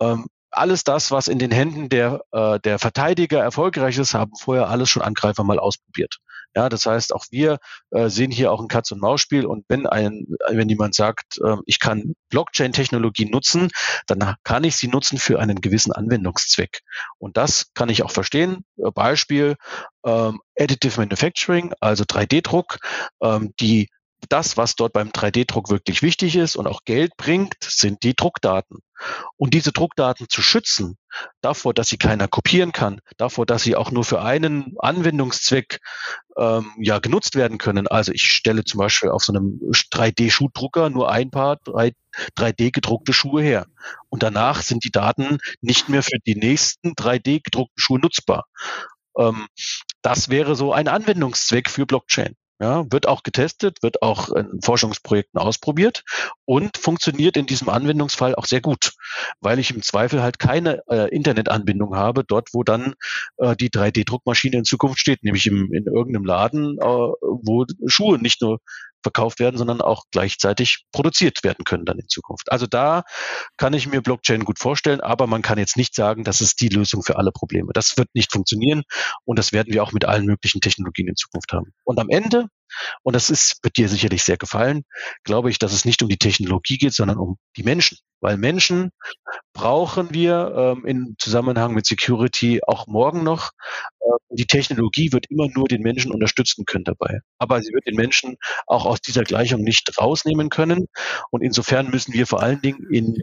ähm, 0.00 0.26
alles 0.50 0.84
das, 0.84 1.10
was 1.10 1.28
in 1.28 1.38
den 1.38 1.50
Händen 1.50 1.88
der, 1.88 2.20
äh, 2.32 2.60
der 2.60 2.78
Verteidiger 2.78 3.42
erfolgreich 3.42 3.98
ist, 3.98 4.14
haben 4.14 4.32
vorher 4.36 4.68
alles 4.68 4.90
schon 4.90 5.02
Angreifer 5.02 5.44
mal 5.44 5.58
ausprobiert. 5.58 6.18
Ja, 6.54 6.68
das 6.68 6.86
heißt, 6.86 7.14
auch 7.14 7.24
wir 7.30 7.58
äh, 7.90 8.08
sehen 8.08 8.30
hier 8.30 8.52
auch 8.52 8.60
ein 8.60 8.68
Katz- 8.68 8.90
und 8.92 9.00
Maus-Spiel. 9.00 9.46
Und 9.46 9.64
wenn 9.68 9.86
ein, 9.86 10.26
wenn 10.48 10.68
jemand 10.68 10.94
sagt, 10.94 11.38
äh, 11.42 11.56
ich 11.66 11.80
kann 11.80 12.14
Blockchain-Technologie 12.30 13.26
nutzen, 13.30 13.70
dann 14.06 14.34
kann 14.44 14.64
ich 14.64 14.76
sie 14.76 14.88
nutzen 14.88 15.18
für 15.18 15.40
einen 15.40 15.60
gewissen 15.60 15.92
Anwendungszweck. 15.92 16.80
Und 17.18 17.36
das 17.36 17.72
kann 17.74 17.88
ich 17.88 18.02
auch 18.02 18.10
verstehen. 18.10 18.64
Äh, 18.76 18.90
Beispiel 18.90 19.56
ähm, 20.04 20.40
Additive 20.58 21.00
Manufacturing, 21.00 21.72
also 21.80 22.04
3D-Druck, 22.04 22.78
ähm, 23.22 23.54
die 23.60 23.88
das, 24.32 24.56
was 24.56 24.76
dort 24.76 24.94
beim 24.94 25.10
3D-Druck 25.10 25.68
wirklich 25.68 26.00
wichtig 26.00 26.36
ist 26.36 26.56
und 26.56 26.66
auch 26.66 26.84
Geld 26.84 27.16
bringt, 27.16 27.56
sind 27.60 28.02
die 28.02 28.14
Druckdaten. 28.14 28.78
Und 29.36 29.52
diese 29.52 29.72
Druckdaten 29.72 30.28
zu 30.28 30.40
schützen, 30.40 30.96
davor, 31.42 31.74
dass 31.74 31.88
sie 31.88 31.98
keiner 31.98 32.28
kopieren 32.28 32.72
kann, 32.72 33.00
davor, 33.18 33.44
dass 33.44 33.62
sie 33.62 33.76
auch 33.76 33.90
nur 33.90 34.04
für 34.04 34.22
einen 34.22 34.74
Anwendungszweck 34.78 35.80
ähm, 36.38 36.72
ja 36.78 36.98
genutzt 36.98 37.34
werden 37.34 37.58
können. 37.58 37.88
Also 37.88 38.12
ich 38.12 38.32
stelle 38.32 38.64
zum 38.64 38.78
Beispiel 38.78 39.10
auf 39.10 39.22
so 39.22 39.34
einem 39.34 39.60
3D-Schuhdrucker 39.70 40.88
nur 40.88 41.10
ein 41.10 41.30
paar 41.30 41.58
3D 41.58 42.70
gedruckte 42.70 43.12
Schuhe 43.12 43.42
her. 43.42 43.66
Und 44.08 44.22
danach 44.22 44.62
sind 44.62 44.84
die 44.84 44.92
Daten 44.92 45.38
nicht 45.60 45.90
mehr 45.90 46.02
für 46.02 46.18
die 46.26 46.36
nächsten 46.36 46.92
3D 46.92 47.42
gedruckten 47.44 47.78
Schuhe 47.78 47.98
nutzbar. 47.98 48.46
Ähm, 49.18 49.46
das 50.00 50.30
wäre 50.30 50.56
so 50.56 50.72
ein 50.72 50.88
Anwendungszweck 50.88 51.68
für 51.68 51.84
Blockchain. 51.84 52.34
Ja, 52.62 52.86
wird 52.92 53.08
auch 53.08 53.24
getestet, 53.24 53.82
wird 53.82 54.02
auch 54.02 54.28
in 54.28 54.60
Forschungsprojekten 54.62 55.40
ausprobiert 55.40 56.04
und 56.44 56.76
funktioniert 56.76 57.36
in 57.36 57.46
diesem 57.46 57.68
Anwendungsfall 57.68 58.36
auch 58.36 58.44
sehr 58.44 58.60
gut, 58.60 58.92
weil 59.40 59.58
ich 59.58 59.72
im 59.74 59.82
Zweifel 59.82 60.22
halt 60.22 60.38
keine 60.38 60.80
äh, 60.88 61.12
Internetanbindung 61.12 61.96
habe, 61.96 62.22
dort 62.22 62.50
wo 62.54 62.62
dann 62.62 62.94
äh, 63.38 63.56
die 63.56 63.68
3D-Druckmaschine 63.68 64.58
in 64.58 64.64
Zukunft 64.64 65.00
steht, 65.00 65.24
nämlich 65.24 65.48
im, 65.48 65.72
in 65.72 65.86
irgendeinem 65.86 66.24
Laden, 66.24 66.78
äh, 66.78 66.84
wo 66.84 67.66
Schuhe 67.88 68.18
nicht 68.18 68.40
nur 68.40 68.60
verkauft 69.02 69.40
werden, 69.40 69.56
sondern 69.56 69.80
auch 69.80 70.04
gleichzeitig 70.10 70.84
produziert 70.92 71.44
werden 71.44 71.64
können 71.64 71.84
dann 71.84 71.98
in 71.98 72.08
Zukunft. 72.08 72.50
Also 72.50 72.66
da 72.66 73.02
kann 73.56 73.74
ich 73.74 73.86
mir 73.86 74.02
Blockchain 74.02 74.44
gut 74.44 74.58
vorstellen, 74.58 75.00
aber 75.00 75.26
man 75.26 75.42
kann 75.42 75.58
jetzt 75.58 75.76
nicht 75.76 75.94
sagen, 75.94 76.24
das 76.24 76.40
ist 76.40 76.60
die 76.60 76.68
Lösung 76.68 77.02
für 77.02 77.16
alle 77.16 77.32
Probleme. 77.32 77.72
Das 77.72 77.96
wird 77.96 78.08
nicht 78.14 78.32
funktionieren 78.32 78.82
und 79.24 79.38
das 79.38 79.52
werden 79.52 79.72
wir 79.72 79.82
auch 79.82 79.92
mit 79.92 80.04
allen 80.04 80.26
möglichen 80.26 80.60
Technologien 80.60 81.08
in 81.08 81.16
Zukunft 81.16 81.52
haben. 81.52 81.72
Und 81.84 81.98
am 81.98 82.08
Ende 82.08 82.46
und 83.02 83.14
das 83.14 83.30
ist, 83.30 83.58
wird 83.62 83.76
dir 83.76 83.88
sicherlich 83.88 84.22
sehr 84.22 84.36
gefallen, 84.36 84.84
glaube 85.24 85.50
ich, 85.50 85.58
dass 85.58 85.72
es 85.72 85.84
nicht 85.84 86.02
um 86.02 86.08
die 86.08 86.18
Technologie 86.18 86.78
geht, 86.78 86.94
sondern 86.94 87.18
um 87.18 87.38
die 87.56 87.62
Menschen. 87.62 87.98
Weil 88.20 88.36
Menschen 88.36 88.90
brauchen 89.52 90.14
wir 90.14 90.54
ähm, 90.56 90.86
im 90.86 91.14
Zusammenhang 91.18 91.74
mit 91.74 91.86
Security 91.86 92.60
auch 92.64 92.86
morgen 92.86 93.24
noch. 93.24 93.50
Äh, 94.00 94.10
die 94.30 94.46
Technologie 94.46 95.12
wird 95.12 95.26
immer 95.28 95.48
nur 95.48 95.66
den 95.66 95.82
Menschen 95.82 96.12
unterstützen 96.12 96.64
können 96.64 96.84
dabei. 96.84 97.20
Aber 97.38 97.60
sie 97.60 97.72
wird 97.72 97.86
den 97.86 97.96
Menschen 97.96 98.36
auch 98.66 98.86
aus 98.86 99.00
dieser 99.00 99.24
Gleichung 99.24 99.62
nicht 99.62 99.98
rausnehmen 99.98 100.50
können. 100.50 100.86
Und 101.30 101.42
insofern 101.42 101.90
müssen 101.90 102.12
wir 102.12 102.26
vor 102.26 102.42
allen 102.42 102.62
Dingen 102.62 102.86
in 102.90 103.22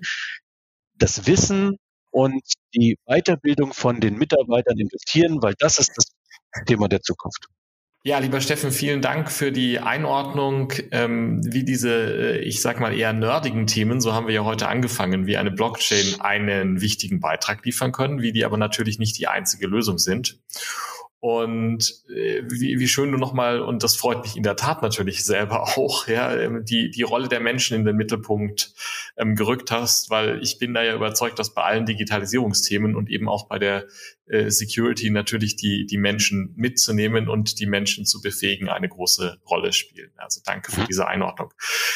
das 0.95 1.25
Wissen 1.25 1.77
und 2.11 2.43
die 2.73 2.97
Weiterbildung 3.05 3.73
von 3.73 4.01
den 4.01 4.17
Mitarbeitern 4.17 4.77
investieren, 4.77 5.41
weil 5.41 5.55
das 5.59 5.79
ist 5.79 5.93
das 5.95 6.11
Thema 6.65 6.87
der 6.87 7.01
Zukunft. 7.01 7.47
Ja, 8.01 8.19
lieber 8.19 8.39
Steffen, 8.39 8.71
vielen 8.71 9.01
Dank 9.01 9.29
für 9.29 9.51
die 9.51 9.79
Einordnung, 9.79 10.71
ähm, 10.91 11.41
wie 11.43 11.65
diese, 11.65 12.37
äh, 12.37 12.39
ich 12.39 12.61
sag 12.61 12.79
mal, 12.79 12.97
eher 12.97 13.11
nerdigen 13.11 13.67
Themen, 13.67 13.99
so 13.99 14.13
haben 14.13 14.27
wir 14.27 14.33
ja 14.33 14.45
heute 14.45 14.69
angefangen, 14.69 15.27
wie 15.27 15.35
eine 15.35 15.51
Blockchain 15.51 16.21
einen 16.21 16.79
wichtigen 16.79 17.19
Beitrag 17.19 17.65
liefern 17.65 17.91
können, 17.91 18.21
wie 18.21 18.31
die 18.31 18.45
aber 18.45 18.55
natürlich 18.55 18.99
nicht 18.99 19.17
die 19.19 19.27
einzige 19.27 19.67
Lösung 19.67 19.97
sind. 19.97 20.39
Und 21.21 21.95
äh, 22.07 22.43
wie, 22.45 22.79
wie 22.79 22.87
schön 22.87 23.11
du 23.11 23.17
nochmal, 23.17 23.59
und 23.59 23.83
das 23.83 23.97
freut 23.97 24.23
mich 24.23 24.37
in 24.37 24.43
der 24.43 24.55
Tat 24.55 24.81
natürlich 24.81 25.25
selber 25.25 25.63
auch, 25.77 26.07
ja, 26.07 26.33
ähm, 26.33 26.63
die, 26.63 26.91
die 26.91 27.03
Rolle 27.03 27.27
der 27.27 27.41
Menschen 27.41 27.75
in 27.75 27.83
den 27.83 27.97
Mittelpunkt 27.97 28.73
ähm, 29.17 29.35
gerückt 29.35 29.69
hast, 29.69 30.09
weil 30.09 30.41
ich 30.41 30.59
bin 30.59 30.73
da 30.73 30.81
ja 30.81 30.95
überzeugt, 30.95 31.37
dass 31.37 31.53
bei 31.53 31.63
allen 31.63 31.85
Digitalisierungsthemen 31.85 32.95
und 32.95 33.09
eben 33.09 33.27
auch 33.27 33.47
bei 33.47 33.59
der 33.59 33.87
äh, 34.27 34.49
Security 34.49 35.09
natürlich 35.09 35.57
die, 35.57 35.85
die 35.85 35.97
Menschen 35.97 36.53
mitzunehmen 36.55 37.27
und 37.27 37.59
die 37.59 37.65
Menschen 37.65 38.05
zu 38.05 38.21
befähigen, 38.21 38.69
eine 38.69 38.87
große 38.87 39.39
Rolle 39.49 39.73
spielen. 39.73 40.11
Also 40.15 40.39
danke 40.45 40.71
für 40.71 40.81
mhm. 40.81 40.85
diese 40.87 41.05
Einordnung. 41.07 41.53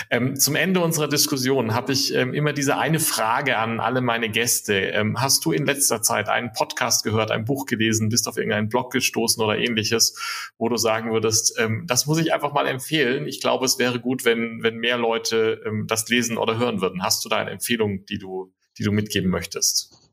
Ähm, 0.09 0.36
zum 0.36 0.57
Ende 0.57 0.81
unserer 0.81 1.07
Diskussion 1.07 1.73
habe 1.73 1.93
ich 1.93 2.13
ähm, 2.13 2.33
immer 2.33 2.51
diese 2.51 2.77
eine 2.77 2.99
Frage 2.99 3.57
an 3.57 3.79
alle 3.79 4.01
meine 4.01 4.29
Gäste. 4.29 4.73
Ähm, 4.73 5.21
hast 5.21 5.45
du 5.45 5.53
in 5.53 5.65
letzter 5.65 6.01
Zeit 6.01 6.27
einen 6.27 6.51
Podcast 6.51 7.05
gehört, 7.05 7.31
ein 7.31 7.45
Buch 7.45 7.65
gelesen, 7.67 8.09
bist 8.09 8.27
auf 8.27 8.36
irgendeinen 8.36 8.67
Blog 8.67 8.91
gestoßen 8.91 9.12
oder 9.15 9.58
ähnliches, 9.58 10.52
wo 10.58 10.69
du 10.69 10.78
sagen 10.78 11.12
würdest, 11.12 11.56
ähm, 11.60 11.86
das 11.88 12.06
muss 12.06 12.19
ich 12.19 12.34
einfach 12.34 12.54
mal 12.54 12.67
empfehlen. 12.67 13.28
Ich 13.28 13.41
glaube, 13.41 13.65
es 13.65 13.80
wäre 13.80 13.99
gut, 13.99 14.26
wenn, 14.26 14.63
wenn 14.63 14.78
mehr 14.78 14.97
Leute 14.97 15.62
ähm, 15.65 15.86
das 15.88 16.08
lesen 16.10 16.38
oder 16.38 16.58
hören 16.58 16.82
würden. 16.82 17.04
Hast 17.04 17.23
du 17.26 17.30
da 17.30 17.38
eine 17.38 17.52
Empfehlung, 17.52 18.06
die 18.06 18.17
du, 18.17 18.54
die 18.78 18.84
du 18.84 18.91
mitgeben 18.91 19.30
möchtest? 19.30 20.12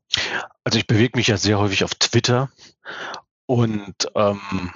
Also 0.65 0.79
ich 0.79 0.87
bewege 0.87 1.17
mich 1.17 1.29
ja 1.29 1.37
sehr 1.37 1.59
häufig 1.59 1.85
auf 1.85 1.95
Twitter 1.95 2.51
und 3.47 3.95
ähm, 4.15 4.73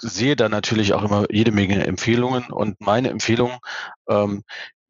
sehe 0.00 0.36
da 0.36 0.48
natürlich 0.48 0.94
auch 0.94 1.02
immer 1.02 1.26
jede 1.30 1.52
Menge 1.52 1.86
Empfehlungen 1.86 2.50
und 2.50 2.80
meine 2.80 3.10
Empfehlung, 3.10 3.58
ähm, 4.08 4.42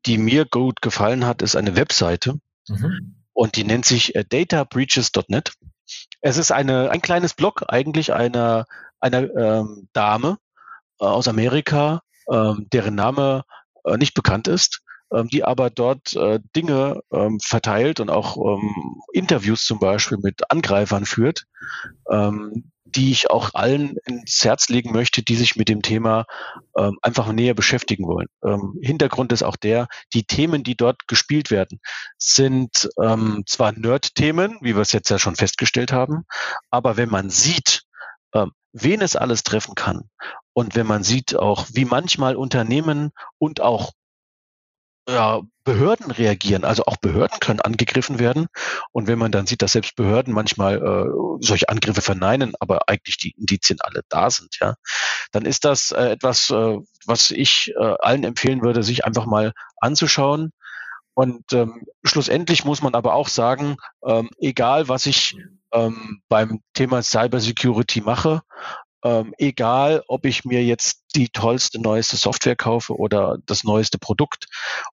die 0.06 0.18
mir 0.18 0.44
gut 0.44 0.80
gefallen 0.82 1.26
hat, 1.26 1.42
ist 1.42 1.56
eine 1.56 1.76
Webseite 1.76 2.38
mhm. 2.68 3.16
und 3.32 3.56
die 3.56 3.64
nennt 3.64 3.84
sich 3.84 4.14
äh, 4.14 4.24
databreaches.net. 4.24 5.52
Es 6.20 6.36
ist 6.36 6.52
eine, 6.52 6.90
ein 6.90 7.02
kleines 7.02 7.34
Blog 7.34 7.64
eigentlich 7.68 8.12
einer, 8.12 8.66
einer 9.00 9.22
ähm, 9.34 9.88
Dame 9.92 10.38
äh, 11.00 11.04
aus 11.04 11.28
Amerika, 11.28 12.02
ähm, 12.30 12.66
deren 12.72 12.94
Name 12.94 13.44
äh, 13.84 13.96
nicht 13.96 14.14
bekannt 14.14 14.48
ist, 14.48 14.82
ähm, 15.12 15.28
die 15.28 15.44
aber 15.44 15.70
dort 15.70 16.14
äh, 16.14 16.40
Dinge 16.54 17.00
ähm, 17.12 17.40
verteilt 17.40 18.00
und 18.00 18.10
auch 18.10 18.36
ähm, 18.36 19.00
Interviews 19.12 19.64
zum 19.64 19.78
Beispiel 19.78 20.18
mit 20.18 20.50
Angreifern 20.50 21.04
führt, 21.04 21.46
ähm, 22.10 22.70
die 22.90 23.12
ich 23.12 23.30
auch 23.30 23.54
allen 23.54 23.96
ins 24.06 24.44
Herz 24.44 24.68
legen 24.68 24.92
möchte, 24.92 25.22
die 25.22 25.36
sich 25.36 25.56
mit 25.56 25.68
dem 25.68 25.82
Thema 25.82 26.26
ähm, 26.76 26.98
einfach 27.02 27.30
näher 27.32 27.54
beschäftigen 27.54 28.06
wollen. 28.06 28.28
Ähm, 28.44 28.78
Hintergrund 28.82 29.32
ist 29.32 29.42
auch 29.42 29.56
der, 29.56 29.88
die 30.12 30.24
Themen, 30.24 30.62
die 30.62 30.76
dort 30.76 31.06
gespielt 31.08 31.50
werden, 31.50 31.80
sind 32.18 32.88
ähm, 33.02 33.44
zwar 33.46 33.72
Nerd-Themen, 33.72 34.58
wie 34.60 34.74
wir 34.74 34.82
es 34.82 34.92
jetzt 34.92 35.10
ja 35.10 35.18
schon 35.18 35.36
festgestellt 35.36 35.92
haben, 35.92 36.24
aber 36.70 36.96
wenn 36.96 37.10
man 37.10 37.30
sieht, 37.30 37.82
ähm, 38.34 38.52
wen 38.72 39.00
es 39.00 39.16
alles 39.16 39.42
treffen 39.42 39.74
kann 39.74 40.08
und 40.52 40.74
wenn 40.74 40.86
man 40.86 41.02
sieht 41.02 41.36
auch, 41.36 41.66
wie 41.72 41.84
manchmal 41.84 42.36
Unternehmen 42.36 43.10
und 43.38 43.60
auch 43.60 43.92
ja, 45.10 45.40
Behörden 45.64 46.10
reagieren. 46.10 46.64
Also 46.64 46.84
auch 46.86 46.96
Behörden 46.96 47.38
können 47.40 47.60
angegriffen 47.60 48.18
werden. 48.18 48.46
Und 48.92 49.06
wenn 49.06 49.18
man 49.18 49.32
dann 49.32 49.46
sieht, 49.46 49.62
dass 49.62 49.72
selbst 49.72 49.96
Behörden 49.96 50.32
manchmal 50.32 50.76
äh, 50.76 51.36
solche 51.40 51.68
Angriffe 51.68 52.00
verneinen, 52.00 52.54
aber 52.60 52.88
eigentlich 52.88 53.18
die 53.18 53.32
Indizien 53.32 53.78
alle 53.82 54.02
da 54.08 54.30
sind, 54.30 54.58
ja, 54.60 54.74
dann 55.32 55.44
ist 55.44 55.64
das 55.64 55.92
äh, 55.92 56.10
etwas, 56.10 56.50
äh, 56.50 56.78
was 57.06 57.30
ich 57.30 57.72
äh, 57.78 57.94
allen 58.00 58.24
empfehlen 58.24 58.62
würde, 58.62 58.82
sich 58.82 59.04
einfach 59.04 59.26
mal 59.26 59.52
anzuschauen. 59.80 60.52
Und 61.14 61.52
ähm, 61.52 61.84
schlussendlich 62.04 62.64
muss 62.64 62.82
man 62.82 62.94
aber 62.94 63.14
auch 63.14 63.28
sagen, 63.28 63.76
ähm, 64.06 64.30
egal 64.38 64.88
was 64.88 65.06
ich 65.06 65.36
ähm, 65.72 66.22
beim 66.28 66.62
Thema 66.72 67.02
Cybersecurity 67.02 68.00
mache, 68.00 68.42
ähm, 69.04 69.34
egal, 69.38 70.02
ob 70.08 70.26
ich 70.26 70.44
mir 70.44 70.62
jetzt 70.64 71.04
die 71.14 71.28
tollste, 71.28 71.80
neueste 71.80 72.16
Software 72.16 72.56
kaufe 72.56 72.94
oder 72.96 73.38
das 73.46 73.64
neueste 73.64 73.98
Produkt 73.98 74.46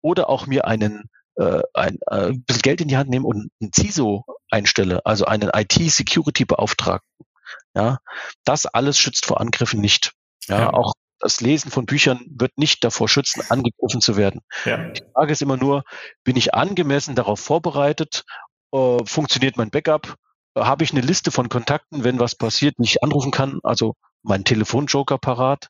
oder 0.01 0.29
auch 0.29 0.47
mir 0.47 0.67
einen 0.67 1.09
äh, 1.37 1.63
ein, 1.73 1.99
äh, 2.11 2.29
ein 2.29 2.45
bisschen 2.45 2.63
Geld 2.63 2.81
in 2.81 2.89
die 2.89 2.97
Hand 2.97 3.09
nehme 3.11 3.27
und 3.27 3.51
einen 3.61 3.73
CISO 3.73 4.25
einstelle, 4.51 5.05
also 5.07 5.25
einen 5.25 5.51
IT-Security-Beauftragten. 5.55 7.27
Ja, 7.75 7.99
das 8.45 8.67
alles 8.67 8.99
schützt 8.99 9.27
vor 9.27 9.41
Angriffen 9.41 9.81
nicht. 9.81 10.13
Ja, 10.47 10.59
ja, 10.59 10.73
auch 10.73 10.93
das 11.21 11.41
Lesen 11.41 11.71
von 11.71 11.87
Büchern 11.87 12.21
wird 12.29 12.59
nicht 12.59 12.85
davor 12.85 13.09
schützen, 13.09 13.43
angegriffen 13.49 14.01
zu 14.01 14.17
werden. 14.17 14.41
Ja. 14.65 14.91
Die 14.91 15.03
Frage 15.15 15.33
ist 15.33 15.41
immer 15.41 15.57
nur, 15.57 15.85
bin 16.25 16.37
ich 16.37 16.53
angemessen 16.53 17.15
darauf 17.15 17.41
vorbereitet? 17.41 18.25
Äh, 18.73 18.99
funktioniert 19.05 19.57
mein 19.57 19.71
Backup? 19.71 20.17
Habe 20.57 20.85
ich 20.85 20.93
eine 20.93 21.01
Liste 21.01 21.31
von 21.31 21.49
Kontakten, 21.49 22.05
wenn 22.05 22.21
was 22.21 22.35
passiert, 22.35 22.79
nicht 22.79 23.03
anrufen 23.03 23.31
kann, 23.31 23.61
also 23.63 23.95
mein 24.23 24.45
Telefonjoker 24.45 25.19
parat. 25.19 25.69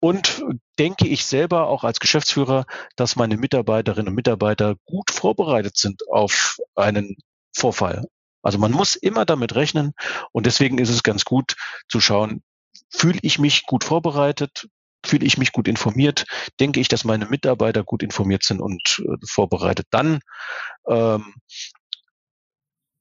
Und 0.00 0.42
denke 0.78 1.06
ich 1.06 1.26
selber 1.26 1.66
auch 1.66 1.84
als 1.84 2.00
Geschäftsführer, 2.00 2.64
dass 2.96 3.16
meine 3.16 3.36
Mitarbeiterinnen 3.36 4.08
und 4.08 4.14
Mitarbeiter 4.14 4.76
gut 4.86 5.10
vorbereitet 5.10 5.76
sind 5.76 6.02
auf 6.10 6.56
einen 6.74 7.16
Vorfall. 7.54 8.06
Also 8.42 8.58
man 8.58 8.72
muss 8.72 8.96
immer 8.96 9.26
damit 9.26 9.54
rechnen 9.54 9.92
und 10.32 10.46
deswegen 10.46 10.78
ist 10.78 10.88
es 10.88 11.02
ganz 11.02 11.26
gut 11.26 11.54
zu 11.88 12.00
schauen, 12.00 12.42
fühle 12.88 13.18
ich 13.22 13.38
mich 13.38 13.64
gut 13.66 13.84
vorbereitet, 13.84 14.68
fühle 15.04 15.26
ich 15.26 15.38
mich 15.38 15.52
gut 15.52 15.68
informiert, 15.68 16.24
denke 16.58 16.80
ich, 16.80 16.88
dass 16.88 17.04
meine 17.04 17.26
Mitarbeiter 17.26 17.84
gut 17.84 18.02
informiert 18.02 18.42
sind 18.42 18.60
und 18.60 19.02
äh, 19.04 19.16
vorbereitet. 19.26 19.86
Dann 19.90 20.20
ähm, 20.88 21.34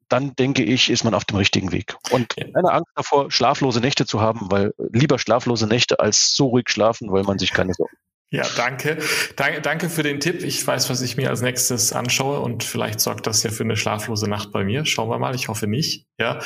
dann 0.10 0.36
denke 0.36 0.64
ich, 0.64 0.90
ist 0.90 1.04
man 1.04 1.14
auf 1.14 1.26
dem 1.26 1.38
richtigen 1.38 1.72
Weg. 1.72 1.96
Und 2.12 2.36
keine 2.36 2.72
Angst 2.72 2.92
davor, 2.96 3.32
schlaflose 3.32 3.80
Nächte 3.80 4.06
zu 4.06 4.22
haben, 4.22 4.52
weil 4.52 4.74
lieber 4.92 5.20
schlaflose 5.20 5.68
Nächte 5.68 6.00
als 6.00 6.36
so 6.36 6.48
ruhig 6.48 6.70
schlafen, 6.70 7.12
weil 7.12 7.24
man 7.24 7.40
sich 7.40 7.54
keine 7.54 7.74
Sorgen 7.74 7.96
ja, 8.32 8.44
danke. 8.56 9.00
danke. 9.36 9.62
Danke 9.62 9.90
für 9.90 10.04
den 10.04 10.20
Tipp. 10.20 10.44
Ich 10.44 10.66
weiß, 10.66 10.92
was 10.92 11.02
ich 11.02 11.18
mir 11.18 11.32
als 11.32 11.42
nächstes 11.42 11.94
anschaue 11.94 12.40
und 12.42 12.64
vielleicht 12.64 13.00
sorgt 13.00 13.26
das 13.26 13.42
ja 13.42 13.50
für 13.50 13.64
eine 13.64 13.76
schlaflose 13.76 14.30
Nacht 14.30 14.52
bei 14.52 14.64
mir. 14.64 14.86
Schauen 14.86 15.10
wir 15.10 15.18
mal. 15.18 15.34
Ich 15.34 15.48
hoffe 15.48 15.66
nicht. 15.66 16.06
Ja, 16.20 16.38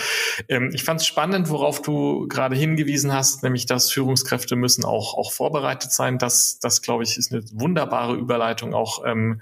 ähm, 0.48 0.72
ich 0.74 0.86
fand 0.86 1.02
es 1.02 1.08
spannend, 1.08 1.50
worauf 1.50 1.82
du 1.82 2.26
gerade 2.30 2.56
hingewiesen 2.56 3.12
hast, 3.12 3.44
nämlich 3.44 3.66
dass 3.66 3.92
Führungskräfte 3.92 4.56
müssen 4.56 4.86
auch 4.86 5.18
auch 5.18 5.34
vorbereitet 5.34 5.92
sein. 5.92 6.18
Das, 6.18 6.58
das 6.60 6.82
glaube 6.82 7.04
ich, 7.04 7.18
ist 7.18 7.34
eine 7.34 7.44
wunderbare 7.52 8.16
Überleitung 8.16 8.74
auch 8.74 9.04
ähm, 9.06 9.42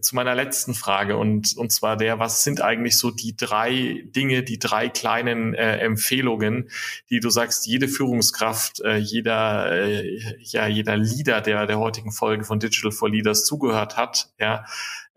zu 0.00 0.14
meiner 0.14 0.34
letzten 0.34 0.74
Frage 0.74 1.16
und, 1.16 1.56
und 1.56 1.70
zwar 1.72 1.96
der, 1.96 2.18
was 2.18 2.44
sind 2.44 2.60
eigentlich 2.60 2.98
so 2.98 3.10
die 3.10 3.36
drei 3.36 4.04
Dinge, 4.06 4.42
die 4.42 4.58
drei 4.58 4.88
kleinen 4.88 5.54
äh, 5.54 5.78
Empfehlungen, 5.78 6.70
die 7.10 7.20
du 7.20 7.30
sagst, 7.30 7.66
jede 7.66 7.88
Führungskraft, 7.88 8.80
äh, 8.80 8.96
jeder, 8.96 9.72
äh, 9.72 10.36
ja, 10.40 10.66
jeder 10.66 10.96
Leader, 10.96 11.40
der 11.40 11.66
der 11.66 11.78
heutigen 11.78 12.12
Folge 12.12 12.44
von 12.44 12.58
Digital 12.58 12.92
for 12.92 13.10
Leaders 13.10 13.44
zugehört 13.44 13.96
hat, 13.96 14.30
ja, 14.38 14.64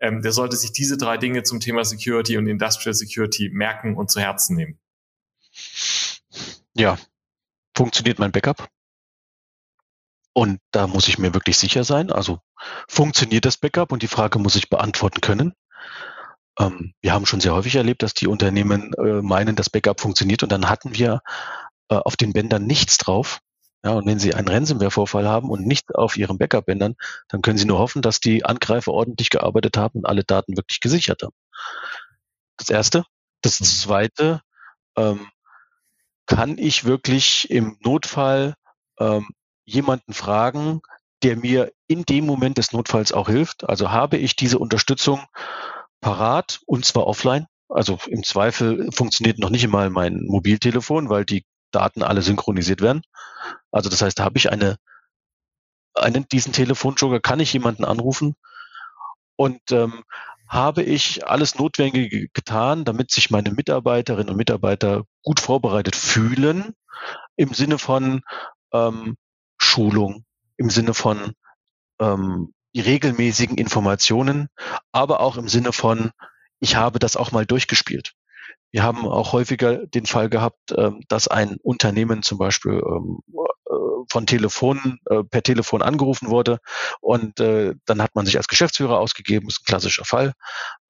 ähm, 0.00 0.22
der 0.22 0.32
sollte 0.32 0.56
sich 0.56 0.72
diese 0.72 0.96
drei 0.96 1.16
Dinge 1.16 1.42
zum 1.42 1.60
Thema 1.60 1.84
Security 1.84 2.36
und 2.36 2.46
Industrial 2.46 2.94
Security 2.94 3.50
merken 3.50 3.96
und 3.96 4.10
zu 4.10 4.20
Herzen 4.20 4.56
nehmen. 4.56 4.78
Ja, 6.74 6.98
funktioniert 7.74 8.18
mein 8.18 8.32
Backup? 8.32 8.68
Und 10.38 10.60
da 10.70 10.86
muss 10.86 11.08
ich 11.08 11.18
mir 11.18 11.34
wirklich 11.34 11.58
sicher 11.58 11.82
sein. 11.82 12.12
Also 12.12 12.38
funktioniert 12.86 13.44
das 13.44 13.56
Backup? 13.56 13.90
Und 13.90 14.04
die 14.04 14.06
Frage 14.06 14.38
muss 14.38 14.54
ich 14.54 14.70
beantworten 14.70 15.20
können. 15.20 15.52
Ähm, 16.60 16.94
wir 17.00 17.12
haben 17.12 17.26
schon 17.26 17.40
sehr 17.40 17.54
häufig 17.54 17.74
erlebt, 17.74 18.04
dass 18.04 18.14
die 18.14 18.28
Unternehmen 18.28 18.92
äh, 18.94 19.20
meinen, 19.20 19.56
das 19.56 19.68
Backup 19.68 20.00
funktioniert 20.00 20.44
und 20.44 20.52
dann 20.52 20.68
hatten 20.68 20.94
wir 20.94 21.22
äh, 21.88 21.96
auf 21.96 22.14
den 22.14 22.32
Bändern 22.32 22.68
nichts 22.68 22.98
drauf. 22.98 23.40
Ja, 23.82 23.94
und 23.94 24.06
wenn 24.06 24.20
Sie 24.20 24.32
einen 24.32 24.46
Ransomware-Vorfall 24.46 25.26
haben 25.26 25.50
und 25.50 25.66
nicht 25.66 25.92
auf 25.96 26.16
Ihren 26.16 26.38
Backup-Bändern, 26.38 26.94
dann 27.26 27.42
können 27.42 27.58
Sie 27.58 27.66
nur 27.66 27.80
hoffen, 27.80 28.00
dass 28.00 28.20
die 28.20 28.44
Angreifer 28.44 28.92
ordentlich 28.92 29.30
gearbeitet 29.30 29.76
haben 29.76 29.98
und 29.98 30.06
alle 30.06 30.22
Daten 30.22 30.56
wirklich 30.56 30.78
gesichert 30.78 31.24
haben. 31.24 31.34
Das 32.58 32.70
erste. 32.70 33.02
Das 33.42 33.58
mhm. 33.58 33.64
zweite, 33.64 34.42
ähm, 34.96 35.28
kann 36.26 36.58
ich 36.58 36.84
wirklich 36.84 37.50
im 37.50 37.76
Notfall 37.80 38.54
ähm, 39.00 39.30
jemanden 39.68 40.14
fragen, 40.14 40.80
der 41.22 41.36
mir 41.36 41.72
in 41.86 42.04
dem 42.04 42.24
Moment 42.24 42.58
des 42.58 42.72
Notfalls 42.72 43.12
auch 43.12 43.28
hilft. 43.28 43.68
Also 43.68 43.90
habe 43.90 44.16
ich 44.16 44.34
diese 44.34 44.58
Unterstützung 44.58 45.20
parat 46.00 46.60
und 46.66 46.84
zwar 46.84 47.06
offline. 47.06 47.46
Also 47.68 47.98
im 48.06 48.24
Zweifel 48.24 48.90
funktioniert 48.92 49.38
noch 49.38 49.50
nicht 49.50 49.64
einmal 49.64 49.90
mein 49.90 50.22
Mobiltelefon, 50.24 51.10
weil 51.10 51.24
die 51.24 51.44
Daten 51.70 52.02
alle 52.02 52.22
synchronisiert 52.22 52.80
werden. 52.80 53.02
Also 53.70 53.90
das 53.90 54.00
heißt, 54.00 54.20
habe 54.20 54.38
ich 54.38 54.50
eine, 54.50 54.76
einen, 55.94 56.26
diesen 56.28 56.54
Telefonjoker, 56.54 57.20
kann 57.20 57.40
ich 57.40 57.52
jemanden 57.52 57.84
anrufen 57.84 58.36
und 59.36 59.60
ähm, 59.70 60.02
habe 60.48 60.82
ich 60.82 61.26
alles 61.26 61.58
Notwendige 61.58 62.28
getan, 62.28 62.86
damit 62.86 63.10
sich 63.10 63.30
meine 63.30 63.50
Mitarbeiterinnen 63.50 64.30
und 64.30 64.36
Mitarbeiter 64.36 65.04
gut 65.22 65.40
vorbereitet 65.40 65.94
fühlen, 65.94 66.74
im 67.36 67.52
Sinne 67.52 67.76
von, 67.76 68.22
ähm, 68.72 69.16
Schulung 69.58 70.24
im 70.56 70.70
Sinne 70.70 70.94
von 70.94 71.32
ähm, 72.00 72.52
die 72.74 72.80
regelmäßigen 72.80 73.56
Informationen, 73.56 74.48
aber 74.92 75.20
auch 75.20 75.36
im 75.36 75.48
Sinne 75.48 75.72
von, 75.72 76.10
ich 76.60 76.76
habe 76.76 76.98
das 76.98 77.16
auch 77.16 77.32
mal 77.32 77.46
durchgespielt. 77.46 78.14
Wir 78.70 78.82
haben 78.82 79.06
auch 79.06 79.32
häufiger 79.32 79.86
den 79.86 80.06
Fall 80.06 80.28
gehabt, 80.28 80.74
ähm, 80.76 81.02
dass 81.08 81.28
ein 81.28 81.56
Unternehmen 81.62 82.22
zum 82.22 82.38
Beispiel 82.38 82.82
ähm, 82.84 83.20
äh, 83.32 83.38
von 84.10 84.26
Telefon, 84.26 84.98
äh, 85.06 85.22
per 85.24 85.42
Telefon 85.42 85.82
angerufen 85.82 86.30
wurde 86.30 86.58
und 87.00 87.40
äh, 87.40 87.74
dann 87.84 88.02
hat 88.02 88.14
man 88.14 88.26
sich 88.26 88.36
als 88.36 88.48
Geschäftsführer 88.48 88.98
ausgegeben, 88.98 89.48
ist 89.48 89.60
ein 89.60 89.66
klassischer 89.66 90.04
Fall, 90.04 90.32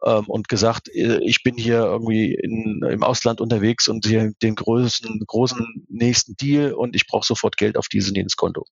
ähm, 0.04 0.26
und 0.26 0.48
gesagt, 0.48 0.88
ich 0.88 1.42
bin 1.42 1.56
hier 1.56 1.78
irgendwie 1.78 2.34
in, 2.34 2.82
im 2.88 3.02
Ausland 3.02 3.40
unterwegs 3.40 3.88
und 3.88 4.06
hier 4.06 4.32
den 4.42 4.54
größten, 4.54 5.24
großen 5.26 5.86
nächsten 5.88 6.36
Deal 6.36 6.72
und 6.72 6.94
ich 6.94 7.06
brauche 7.06 7.26
sofort 7.26 7.56
Geld 7.56 7.76
auf 7.76 7.88
dieses 7.88 8.10
und 8.10 8.16
jenes 8.16 8.36
Konto. 8.36 8.64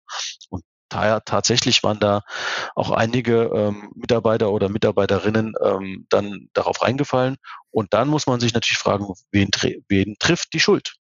Und 0.51 0.63
tatsächlich 0.89 1.83
waren 1.83 1.99
da 1.99 2.23
auch 2.75 2.91
einige 2.91 3.51
ähm, 3.55 3.91
Mitarbeiter 3.95 4.51
oder 4.53 4.69
Mitarbeiterinnen 4.69 5.55
ähm, 5.63 6.07
dann 6.09 6.49
darauf 6.53 6.83
reingefallen. 6.83 7.37
Und 7.71 7.93
dann 7.93 8.09
muss 8.09 8.27
man 8.27 8.41
sich 8.41 8.55
natürlich 8.55 8.79
fragen, 8.79 9.07
wen, 9.33 9.51
wen 9.89 10.17
trifft 10.19 10.53
die 10.53 10.61
Schuld? 10.61 10.95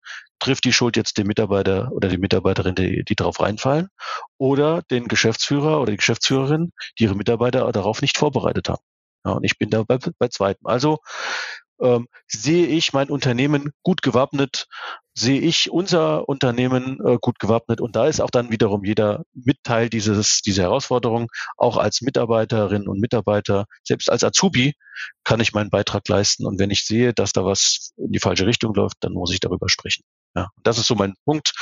Trifft 0.45 0.67
die 0.67 0.75
Schuld 0.75 0.97
jetzt 0.97 1.17
den 1.17 1.27
Mitarbeiter 1.27 1.91
oder 1.93 2.09
die 2.09 2.19
Mitarbeiterin, 2.19 2.75
die, 2.75 3.03
die 3.03 3.15
darauf 3.15 3.41
reinfallen, 3.41 3.89
oder 4.37 4.83
den 4.91 5.09
Geschäftsführer 5.09 5.81
oder 5.81 5.93
die 5.93 5.97
Geschäftsführerin, 5.97 6.73
die 6.99 7.05
ihre 7.05 7.15
Mitarbeiter 7.15 7.73
darauf 7.73 8.03
nicht 8.03 8.19
vorbereitet 8.19 8.69
haben? 8.69 8.83
Ja, 9.25 9.33
und 9.33 9.45
ich 9.45 9.59
bin 9.59 9.71
da 9.71 9.85
bei, 9.85 9.99
bei 10.19 10.29
zweitem. 10.29 10.67
Also 10.67 10.99
ähm, 11.81 12.09
sehe 12.29 12.67
ich 12.67 12.93
mein 12.93 13.09
Unternehmen 13.09 13.71
gut 13.83 14.03
gewappnet, 14.03 14.67
sehe 15.15 15.41
ich 15.41 15.71
unser 15.71 16.29
Unternehmen 16.29 16.99
äh, 17.05 17.19
gut 17.21 17.39
gewappnet. 17.39 17.81
Und 17.81 17.97
da 17.97 18.07
ist 18.07 18.21
auch 18.21 18.31
dann 18.31 18.51
wiederum 18.51 18.85
jeder 18.85 19.25
Mitteil 19.33 19.89
dieses, 19.89 20.43
dieser 20.43 20.65
Herausforderung. 20.65 21.29
Auch 21.57 21.77
als 21.77 22.03
Mitarbeiterin 22.03 22.87
und 22.87 23.01
Mitarbeiter, 23.01 23.67
selbst 23.83 24.11
als 24.11 24.25
Azubi, 24.25 24.75
kann 25.25 25.41
ich 25.41 25.53
meinen 25.53 25.71
Beitrag 25.71 26.09
leisten. 26.09 26.47
Und 26.47 26.59
wenn 26.59 26.71
ich 26.71 26.85
sehe, 26.85 27.15
dass 27.15 27.33
da 27.33 27.45
was 27.45 27.93
in 27.97 28.13
die 28.13 28.21
falsche 28.21 28.47
Richtung 28.47 28.75
läuft, 28.75 28.99
dann 29.01 29.13
muss 29.13 29.33
ich 29.33 29.41
darüber 29.41 29.69
sprechen. 29.69 30.05
Ja, 30.37 30.49
das 30.63 30.79
ist 30.79 30.87
so 30.87 30.97
mein 30.97 31.15
Punkt. 31.25 31.53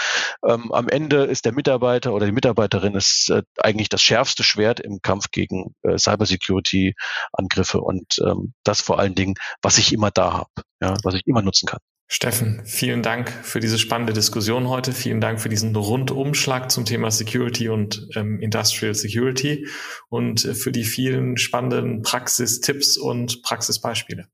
Ähm, 0.47 0.73
am 0.73 0.89
Ende 0.89 1.25
ist 1.25 1.45
der 1.45 1.53
Mitarbeiter 1.53 2.15
oder 2.15 2.27
die 2.27 2.33
Mitarbeiterin 2.33 2.95
ist 2.95 3.29
äh, 3.31 3.43
eigentlich 3.59 3.91
das 3.91 4.03
schärfste 4.03 4.43
Schwert 4.43 4.81
im 4.81 5.03
Kampf 5.03 5.31
gegen 5.31 5.75
äh, 5.83 5.99
Cybersecurity-Angriffe 5.99 7.81
und 7.81 8.19
ähm, 8.25 8.55
das 8.65 8.81
vor 8.81 8.99
allen 8.99 9.15
Dingen, 9.15 9.35
was 9.61 9.77
ich 9.77 9.93
immer 9.93 10.11
da 10.11 10.33
habe, 10.33 10.51
ja, 10.81 10.97
was 11.03 11.15
ich 11.15 11.27
immer 11.27 11.43
nutzen 11.43 11.67
kann. 11.67 11.81
Steffen, 12.09 12.63
vielen 12.67 13.03
Dank 13.03 13.31
für 13.31 13.59
diese 13.59 13.79
spannende 13.79 14.13
Diskussion 14.13 14.69
heute. 14.69 14.93
Vielen 14.93 15.21
Dank 15.21 15.41
für 15.41 15.49
diesen 15.49 15.75
Rundumschlag 15.75 16.71
zum 16.71 16.85
Thema 16.85 17.11
Security 17.11 17.71
und 17.71 18.09
ähm, 18.15 18.39
Industrial 18.39 18.95
Security 18.95 19.67
und 20.11 20.45
äh, 20.45 20.55
für 20.55 20.73
die 20.73 20.85
vielen 20.85 21.39
spannenden 21.39 22.03
Praxistipps 22.03 22.99
und 22.99 23.43
Praxisbeispiele. 23.43 24.27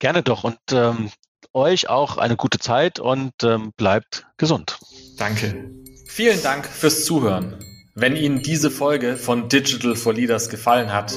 Gerne 0.00 0.22
doch. 0.24 0.42
Und 0.42 0.58
ähm, 0.72 1.10
euch 1.52 1.88
auch 1.88 2.16
eine 2.16 2.36
gute 2.36 2.58
Zeit 2.58 3.00
und 3.00 3.32
ähm, 3.42 3.72
bleibt 3.76 4.26
gesund. 4.36 4.78
Danke. 5.16 5.70
Vielen 6.06 6.42
Dank 6.42 6.66
fürs 6.66 7.04
Zuhören. 7.04 7.56
Wenn 7.94 8.16
Ihnen 8.16 8.42
diese 8.42 8.70
Folge 8.70 9.16
von 9.16 9.48
Digital 9.48 9.94
for 9.94 10.14
Leaders 10.14 10.48
gefallen 10.48 10.92
hat, 10.92 11.14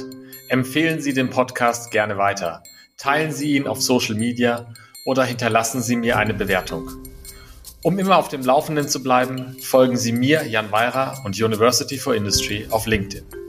empfehlen 0.49 1.01
Sie 1.01 1.13
den 1.13 1.29
Podcast 1.29 1.91
gerne 1.91 2.17
weiter. 2.17 2.63
Teilen 2.97 3.31
Sie 3.31 3.55
ihn 3.55 3.67
auf 3.67 3.81
Social 3.81 4.15
Media 4.15 4.73
oder 5.05 5.23
hinterlassen 5.23 5.81
Sie 5.81 5.95
mir 5.95 6.17
eine 6.17 6.33
Bewertung. 6.33 6.89
Um 7.83 7.99
immer 7.99 8.17
auf 8.17 8.29
dem 8.29 8.41
Laufenden 8.41 8.87
zu 8.87 9.03
bleiben, 9.03 9.57
folgen 9.61 9.97
Sie 9.97 10.13
mir, 10.13 10.47
Jan 10.47 10.71
Weira 10.71 11.21
und 11.25 11.39
University 11.41 11.97
for 11.97 12.15
Industry 12.15 12.65
auf 12.69 12.85
LinkedIn. 12.85 13.42